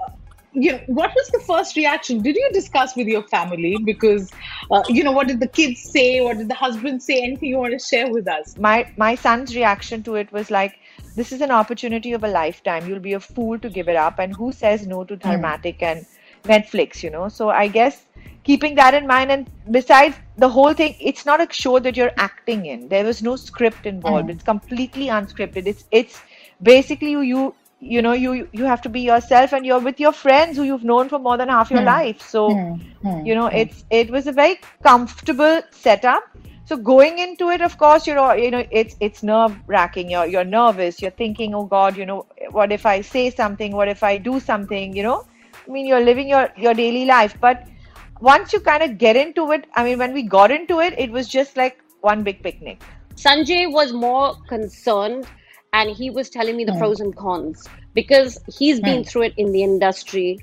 You 0.63 0.73
know, 0.73 0.81
what 0.87 1.15
was 1.15 1.29
the 1.29 1.41
first 1.41 1.77
reaction? 1.77 2.23
Did 2.23 2.37
you 2.37 2.51
discuss 2.53 2.97
with 2.97 3.07
your 3.07 3.23
family? 3.29 3.77
Because, 3.85 4.31
uh, 4.71 4.83
you 4.89 5.05
know, 5.05 5.13
what 5.13 5.29
did 5.29 5.41
the 5.41 5.49
kids 5.49 5.83
say? 5.93 6.21
What 6.21 6.39
did 6.39 6.49
the 6.49 6.55
husband 6.55 7.03
say? 7.03 7.23
Anything 7.23 7.51
you 7.51 7.59
want 7.59 7.73
to 7.73 7.79
share 7.79 8.11
with 8.11 8.29
us? 8.29 8.57
my 8.59 8.91
my 8.97 9.15
son's 9.15 9.55
reaction 9.55 10.03
to 10.03 10.15
it 10.17 10.33
was 10.33 10.51
like 10.51 10.79
this 11.17 11.33
is 11.33 11.41
an 11.41 11.51
opportunity 11.51 12.13
of 12.13 12.25
a 12.25 12.29
lifetime 12.29 12.89
you'll 12.89 13.07
be 13.09 13.15
a 13.15 13.21
fool 13.21 13.59
to 13.59 13.71
give 13.71 13.89
it 13.89 13.97
up 13.97 14.19
and 14.19 14.35
who 14.35 14.53
says 14.53 14.87
no 14.87 15.05
to 15.05 15.17
Dharmatic 15.17 15.83
and 15.83 16.07
Netflix 16.45 17.03
you 17.03 17.11
know 17.11 17.29
so 17.29 17.51
I 17.51 17.69
guess 17.69 18.05
keeping 18.45 18.75
that 18.77 18.95
in 18.95 19.07
mind 19.07 19.31
and 19.31 19.51
besides 19.71 20.17
the 20.37 20.49
whole 20.49 20.75
thing 20.75 20.97
it's 21.01 21.27
not 21.27 21.41
a 21.41 21.53
show 21.53 21.79
that 21.79 21.97
you're 21.97 22.13
acting 22.17 22.67
in 22.67 22.89
there 22.89 23.05
was 23.05 23.23
no 23.23 23.37
script 23.37 23.87
involved 23.87 24.31
it's 24.31 24.45
completely 24.45 25.07
unscripted 25.07 25.67
it's 25.67 25.85
it's 25.91 26.21
basically 26.63 27.13
you 27.33 27.55
you 27.81 27.89
you 27.91 28.03
know 28.03 28.13
you 28.13 28.49
you 28.53 28.65
have 28.65 28.81
to 28.83 28.89
be 28.89 29.01
yourself 29.01 29.53
and 29.53 29.65
you're 29.67 29.79
with 29.79 30.01
your 30.01 30.13
friends 30.13 30.57
who 30.57 30.65
you've 30.65 30.85
known 30.85 31.09
for 31.09 31.19
more 31.19 31.37
than 31.37 31.49
half 31.49 31.71
your 31.71 31.81
hmm. 31.81 31.87
life. 31.87 32.21
So 32.21 32.55
hmm. 32.55 32.75
Hmm. 33.03 33.27
you 33.27 33.35
know 33.35 33.47
it's 33.47 33.85
it 33.91 34.11
was 34.11 34.27
a 34.27 34.33
very 34.33 34.61
comfortable 34.83 35.63
setup. 35.71 36.25
So 36.65 36.77
going 36.77 37.19
into 37.19 37.49
it 37.49 37.63
of 37.63 37.79
course 37.79 38.07
you're 38.07 38.19
all- 38.19 38.37
you 38.37 38.51
know 38.51 38.65
it's 38.71 38.97
it's 39.01 39.23
nerve 39.23 39.57
wracking. 39.67 40.11
You're 40.11 40.27
you're 40.27 40.45
nervous. 40.45 41.01
You're 41.01 41.17
thinking 41.23 41.55
oh 41.55 41.65
god 41.65 41.97
you 41.97 42.07
know 42.07 42.27
what 42.51 42.73
if 42.73 42.87
i 42.87 43.01
say 43.01 43.31
something? 43.31 43.73
What 43.73 43.89
if 43.89 44.03
i 44.03 44.19
do 44.19 44.41
something? 44.41 44.95
You 44.97 45.03
know? 45.03 45.25
I 45.67 45.71
mean 45.71 45.87
you're 45.87 46.01
living 46.01 46.29
your 46.29 46.49
your 46.57 46.75
daily 46.75 47.05
life. 47.05 47.37
But 47.41 47.67
once 48.21 48.53
you 48.53 48.61
kind 48.61 48.83
of 48.83 48.99
get 48.99 49.15
into 49.15 49.53
it 49.53 49.65
i 49.77 49.85
mean 49.85 49.97
when 49.97 50.13
we 50.13 50.23
got 50.23 50.51
into 50.51 50.81
it 50.81 50.93
it 50.99 51.09
was 51.09 51.29
just 51.29 51.57
like 51.57 51.83
one 52.01 52.23
big 52.23 52.43
picnic. 52.43 52.83
Sanjay 53.15 53.71
was 53.73 53.93
more 53.93 54.35
concerned 54.49 55.27
and 55.73 55.91
he 55.91 56.11
was 56.11 56.31
telling 56.31 56.57
me 56.57 56.65
the 56.65 56.73
pros 56.73 57.01
and 57.01 57.15
cons 57.17 57.67
because 57.95 58.39
he's 58.47 58.81
been 58.81 59.05
through 59.05 59.23
it 59.23 59.35
in 59.37 59.53
the 59.53 59.63
industry. 59.63 60.39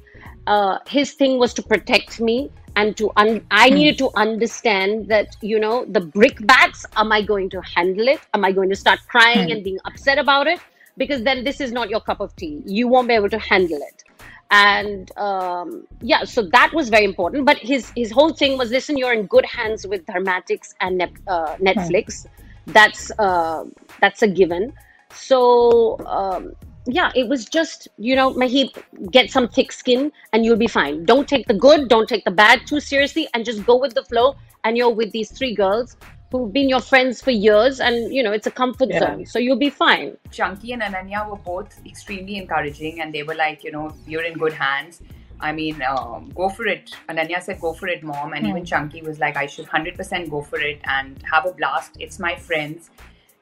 Uh, 0.48 0.79
his 0.88 1.13
thing 1.13 1.39
was 1.39 1.53
to 1.53 1.63
protect 1.63 2.20
me 2.20 2.51
and 2.75 2.96
to 2.98 3.12
un- 3.15 3.46
I 3.51 3.70
needed 3.70 3.98
to 4.00 4.10
understand 4.15 5.08
that 5.08 5.36
you 5.41 5.60
know 5.60 5.86
the 5.86 6.01
brickbats. 6.01 6.86
Am 6.96 7.12
I 7.12 7.22
going 7.22 7.50
to 7.51 7.62
handle 7.62 8.08
it? 8.08 8.22
Am 8.34 8.46
I 8.46 8.51
going 8.51 8.70
to 8.70 8.75
start 8.75 9.00
crying 9.08 9.51
and 9.51 9.63
being 9.63 9.79
upset 9.86 10.17
about 10.17 10.48
it? 10.48 10.60
Because 10.98 11.24
then 11.24 11.44
this 11.44 11.60
is 11.60 11.72
not 11.72 11.89
your 11.89 12.00
cup 12.01 12.20
of 12.20 12.36
tea. 12.36 12.62
You 12.65 12.88
won't 12.88 13.08
be 13.08 13.13
able 13.13 13.29
to 13.29 13.39
handle 13.39 13.79
it 13.82 14.03
and 14.51 15.15
um, 15.17 15.88
yeah 16.01 16.24
so 16.24 16.44
that 16.44 16.72
was 16.74 16.89
very 16.89 17.03
important 17.03 17.46
but 17.46 17.58
his 17.58 17.91
his 17.96 18.12
whole 18.12 18.32
thing 18.34 18.58
was 18.58 18.70
listen 18.70 18.98
you're 18.98 19.13
in 19.13 19.25
good 19.25 19.46
hands 19.46 19.88
with 19.88 20.05
Dharmatics 20.05 20.74
and 20.82 20.98
Nep- 21.00 21.17
uh, 21.27 21.55
netflix 21.55 22.27
that's 22.67 23.12
uh, 23.20 23.63
that's 24.01 24.22
a 24.22 24.27
given 24.27 24.74
so 25.15 25.98
um, 26.07 26.51
yeah 26.86 27.12
it 27.15 27.27
was 27.27 27.45
just 27.45 27.88
you 27.98 28.15
know 28.15 28.34
maheep 28.34 28.77
get 29.12 29.31
some 29.31 29.48
thick 29.48 29.72
skin 29.72 30.12
and 30.34 30.45
you'll 30.45 30.55
be 30.57 30.67
fine 30.67 31.03
don't 31.05 31.27
take 31.27 31.48
the 31.48 31.53
good 31.53 31.88
don't 31.89 32.07
take 32.07 32.24
the 32.25 32.31
bad 32.31 32.62
too 32.67 32.79
seriously 32.79 33.27
and 33.34 33.43
just 33.45 33.65
go 33.65 33.75
with 33.77 33.93
the 33.93 34.03
flow 34.03 34.36
and 34.63 34.77
you're 34.77 34.89
with 34.93 35.12
these 35.12 35.31
three 35.31 35.53
girls 35.55 35.98
who've 36.31 36.51
been 36.51 36.67
your 36.67 36.81
friends 36.81 37.22
for 37.22 37.31
years 37.31 37.79
and 37.79 38.13
you 38.13 38.22
know 38.22 38.31
it's 38.31 38.45
a 38.45 38.51
comfort 38.51 38.89
Yeah. 38.89 39.00
zone 39.00 39.25
so 39.25 39.39
you'll 39.39 39.57
be 39.57 39.69
fine 39.69 40.17
Chunky 40.31 40.74
and 40.74 40.81
Ananya 40.81 41.29
were 41.29 41.38
both 41.38 41.79
extremely 41.86 42.36
encouraging, 42.38 43.00
and 43.00 43.13
they 43.13 43.24
were 43.24 43.36
like, 43.36 43.63
you 43.63 43.72
know, 43.72 43.95
you're 44.05 44.24
in 44.24 44.38
good 44.38 44.51
hands. 44.51 45.01
I 45.39 45.53
mean, 45.53 45.81
um, 45.88 46.31
go 46.36 46.50
for 46.50 46.65
it. 46.67 46.91
Ananya 47.07 47.41
said, 47.41 47.62
go 47.62 47.72
for 47.74 47.88
it, 47.88 48.03
mom. 48.03 48.34
And 48.34 48.45
even 48.48 48.65
Chunky 48.65 49.01
was 49.01 49.19
like, 49.19 49.38
I 49.38 49.45
should 49.45 49.65
100% 49.67 50.29
go 50.29 50.41
for 50.41 50.60
it 50.60 50.79
and 50.86 51.22
have 51.31 51.45
a 51.45 51.53
blast. 51.53 51.91
It's 52.00 52.19
my 52.19 52.36
friends. 52.36 52.89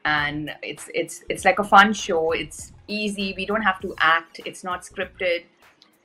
And 0.05 0.51
it's 0.61 0.89
it's 0.93 1.23
it's 1.29 1.45
like 1.45 1.59
a 1.59 1.63
fun 1.63 1.93
show. 1.93 2.31
It's 2.31 2.73
easy. 2.87 3.33
We 3.37 3.45
don't 3.45 3.61
have 3.61 3.79
to 3.81 3.95
act. 3.99 4.41
It's 4.45 4.63
not 4.63 4.81
scripted. 4.81 5.45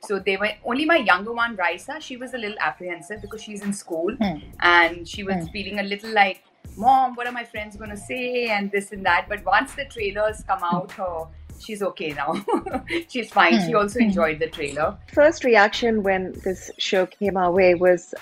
So 0.01 0.17
they 0.17 0.37
were 0.37 0.51
only 0.63 0.85
my 0.85 0.97
younger 0.97 1.33
one, 1.33 1.57
Rysa. 1.57 2.01
She 2.01 2.15
was 2.15 2.33
a 2.33 2.37
little 2.37 2.57
apprehensive 2.61 3.21
because 3.21 3.43
she's 3.43 3.61
in 3.61 3.73
school 3.73 4.15
hmm. 4.15 4.37
and 4.61 5.07
she 5.07 5.23
was 5.23 5.35
hmm. 5.35 5.51
feeling 5.51 5.79
a 5.79 5.83
little 5.83 6.13
like, 6.13 6.43
Mom, 6.77 7.15
what 7.15 7.27
are 7.27 7.33
my 7.33 7.43
friends 7.43 7.75
going 7.75 7.89
to 7.89 7.97
say? 7.97 8.47
And 8.47 8.71
this 8.71 8.93
and 8.93 9.05
that. 9.05 9.25
But 9.27 9.43
once 9.43 9.75
the 9.75 9.85
trailers 9.85 10.41
come 10.47 10.63
out, 10.63 10.91
her 10.93 11.25
she's 11.59 11.81
okay 11.81 12.13
now. 12.13 12.33
she's 13.09 13.29
fine. 13.31 13.59
She 13.61 13.71
hmm. 13.71 13.77
also 13.77 13.99
enjoyed 13.99 14.39
the 14.39 14.47
trailer. 14.47 14.97
First 15.13 15.43
reaction 15.43 16.03
when 16.03 16.33
this 16.43 16.71
show 16.77 17.05
came 17.05 17.37
our 17.37 17.51
way 17.51 17.75
was, 17.75 18.13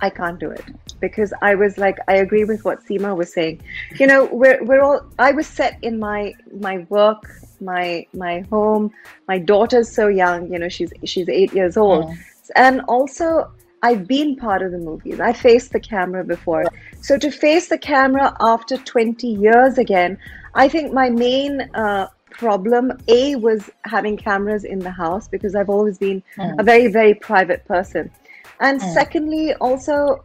I 0.00 0.10
can't 0.10 0.38
do 0.38 0.50
it 0.50 0.64
because 1.00 1.32
I 1.42 1.54
was 1.54 1.78
like, 1.78 1.98
I 2.08 2.14
agree 2.14 2.44
with 2.44 2.64
what 2.64 2.84
Seema 2.84 3.16
was 3.16 3.32
saying. 3.32 3.60
You 3.98 4.06
know, 4.06 4.24
we're 4.26 4.62
we're 4.64 4.82
all. 4.82 5.04
I 5.18 5.32
was 5.32 5.46
set 5.46 5.78
in 5.82 5.98
my 5.98 6.34
my 6.60 6.86
work, 6.88 7.24
my 7.60 8.06
my 8.12 8.40
home. 8.50 8.92
My 9.26 9.38
daughter's 9.38 9.90
so 9.90 10.08
young. 10.08 10.52
You 10.52 10.58
know, 10.58 10.68
she's 10.68 10.92
she's 11.04 11.28
eight 11.28 11.52
years 11.52 11.76
old, 11.76 12.12
and 12.56 12.80
also 12.82 13.50
I've 13.82 14.06
been 14.06 14.36
part 14.36 14.62
of 14.62 14.72
the 14.72 14.78
movies. 14.78 15.20
I 15.20 15.32
faced 15.32 15.72
the 15.72 15.80
camera 15.80 16.24
before. 16.24 16.64
So 17.00 17.16
to 17.18 17.30
face 17.30 17.68
the 17.68 17.78
camera 17.78 18.36
after 18.40 18.76
20 18.76 19.26
years 19.26 19.78
again, 19.78 20.18
I 20.54 20.68
think 20.68 20.92
my 20.92 21.10
main 21.10 21.60
uh, 21.74 22.08
problem, 22.30 22.92
A, 23.08 23.36
was 23.36 23.70
having 23.84 24.16
cameras 24.16 24.64
in 24.64 24.80
the 24.80 24.90
house 24.90 25.28
because 25.28 25.54
I've 25.54 25.70
always 25.70 25.98
been 25.98 26.22
a 26.58 26.62
very, 26.62 26.88
very 26.88 27.14
private 27.14 27.64
person. 27.66 28.10
And 28.60 28.80
secondly, 28.80 29.54
also, 29.54 30.24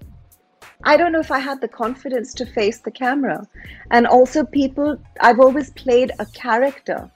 I 0.83 0.97
don't 0.97 1.11
know 1.11 1.19
if 1.19 1.31
I 1.31 1.39
had 1.39 1.61
the 1.61 1.67
confidence 1.67 2.33
to 2.35 2.45
face 2.45 2.79
the 2.79 2.91
camera. 2.91 3.47
And 3.91 4.07
also, 4.07 4.43
people, 4.43 4.97
I've 5.21 5.39
always 5.39 5.69
played 5.71 6.11
a 6.19 6.25
character 6.25 7.09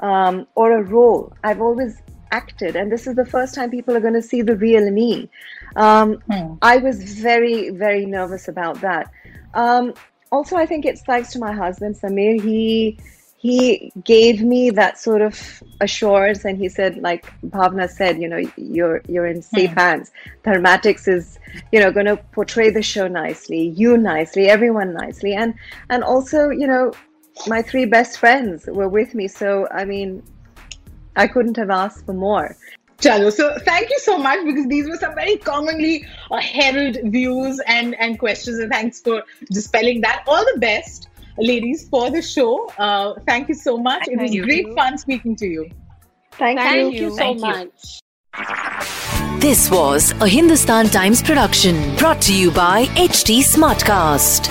um, 0.00 0.46
or 0.54 0.72
a 0.72 0.82
role. 0.82 1.32
I've 1.44 1.60
always 1.60 2.00
acted, 2.32 2.76
and 2.76 2.90
this 2.90 3.06
is 3.06 3.16
the 3.16 3.26
first 3.26 3.54
time 3.54 3.70
people 3.70 3.96
are 3.96 4.00
going 4.00 4.14
to 4.14 4.22
see 4.22 4.42
the 4.42 4.56
real 4.56 4.90
me. 4.90 5.28
Um, 5.76 6.22
I 6.62 6.76
was 6.76 7.02
very, 7.20 7.70
very 7.70 8.06
nervous 8.06 8.48
about 8.48 8.80
that. 8.80 9.10
Um, 9.54 9.94
also, 10.32 10.56
I 10.56 10.66
think 10.66 10.84
it's 10.84 11.02
thanks 11.02 11.32
to 11.32 11.38
my 11.38 11.52
husband 11.52 11.96
Samir. 11.96 12.40
He 12.40 12.98
he 13.40 13.90
gave 14.04 14.42
me 14.42 14.68
that 14.68 14.98
sort 14.98 15.22
of 15.22 15.62
assurance, 15.80 16.44
and 16.44 16.58
he 16.58 16.68
said, 16.68 16.98
like 16.98 17.24
Bhavna 17.42 17.88
said, 17.88 18.20
you 18.20 18.28
know, 18.28 18.42
you're 18.56 19.00
you're 19.08 19.26
in 19.26 19.40
safe 19.40 19.70
hands. 19.70 20.12
Dharmatics 20.44 21.08
is, 21.08 21.38
you 21.72 21.80
know, 21.80 21.90
going 21.90 22.04
to 22.04 22.18
portray 22.32 22.68
the 22.68 22.82
show 22.82 23.08
nicely, 23.08 23.68
you 23.68 23.96
nicely, 23.96 24.48
everyone 24.48 24.92
nicely, 24.92 25.32
and 25.32 25.54
and 25.88 26.04
also, 26.04 26.50
you 26.50 26.66
know, 26.66 26.92
my 27.46 27.62
three 27.62 27.86
best 27.86 28.18
friends 28.18 28.66
were 28.66 28.88
with 28.88 29.14
me. 29.14 29.26
So 29.26 29.66
I 29.70 29.86
mean, 29.86 30.22
I 31.16 31.26
couldn't 31.26 31.56
have 31.56 31.70
asked 31.70 32.04
for 32.04 32.12
more. 32.12 32.56
Chalo. 33.00 33.32
So 33.32 33.56
thank 33.60 33.88
you 33.88 33.98
so 34.00 34.18
much 34.18 34.44
because 34.44 34.66
these 34.66 34.86
were 34.86 34.96
some 34.96 35.14
very 35.14 35.38
commonly 35.38 36.04
uh, 36.30 36.40
held 36.40 36.98
views 37.04 37.58
and, 37.66 37.94
and 37.94 38.18
questions. 38.18 38.58
And 38.58 38.70
thanks 38.70 39.00
for 39.00 39.22
dispelling 39.50 40.02
that. 40.02 40.24
All 40.26 40.44
the 40.52 40.58
best, 40.60 41.08
ladies, 41.40 41.88
for 41.88 42.10
the 42.10 42.22
show. 42.22 42.68
Uh, 42.78 43.14
thank 43.26 43.48
you 43.48 43.54
so 43.54 43.76
much. 43.78 44.06
it 44.08 44.12
was 44.18 44.30
Thank 44.30 44.34
you. 44.34 44.44
great 44.44 44.74
fun 44.74 44.98
speaking 44.98 45.34
to 45.36 45.46
you. 45.46 45.70
Thank, 46.32 46.58
thank 46.58 46.94
you. 46.94 47.00
you 47.00 47.10
so 47.10 47.16
Thank 47.16 47.36
you. 47.38 47.42
much 47.42 48.00
This 49.40 49.70
was 49.70 50.12
a 50.20 50.28
Hindustan 50.28 50.86
Times 50.88 51.22
production 51.22 51.96
brought 51.96 52.20
to 52.22 52.34
you 52.34 52.50
by 52.50 52.86
HT 52.86 53.40
Smartcast. 53.40 54.48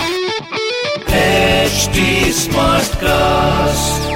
HT 1.07 2.29
Smartcast. 2.47 4.07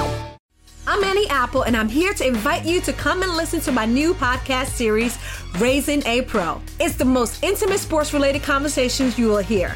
I'm 0.86 1.04
Annie 1.04 1.28
Apple, 1.30 1.64
and 1.64 1.78
I'm 1.78 1.88
here 1.88 2.14
to 2.14 2.28
invite 2.28 2.66
you 2.66 2.82
to 2.82 2.92
come 2.94 3.24
and 3.24 3.32
listen 3.36 3.62
to 3.62 3.72
my 3.72 3.86
new 3.86 4.14
podcast 4.14 4.68
series, 4.68 5.18
Raising 5.60 6.06
a 6.06 6.24
Pro. 6.24 6.62
It's 6.80 6.96
the 6.96 7.06
most 7.06 7.42
intimate 7.44 7.80
sports 7.80 8.14
related 8.14 8.44
conversations 8.44 9.18
you 9.18 9.30
will 9.30 9.38
hear. 9.38 9.76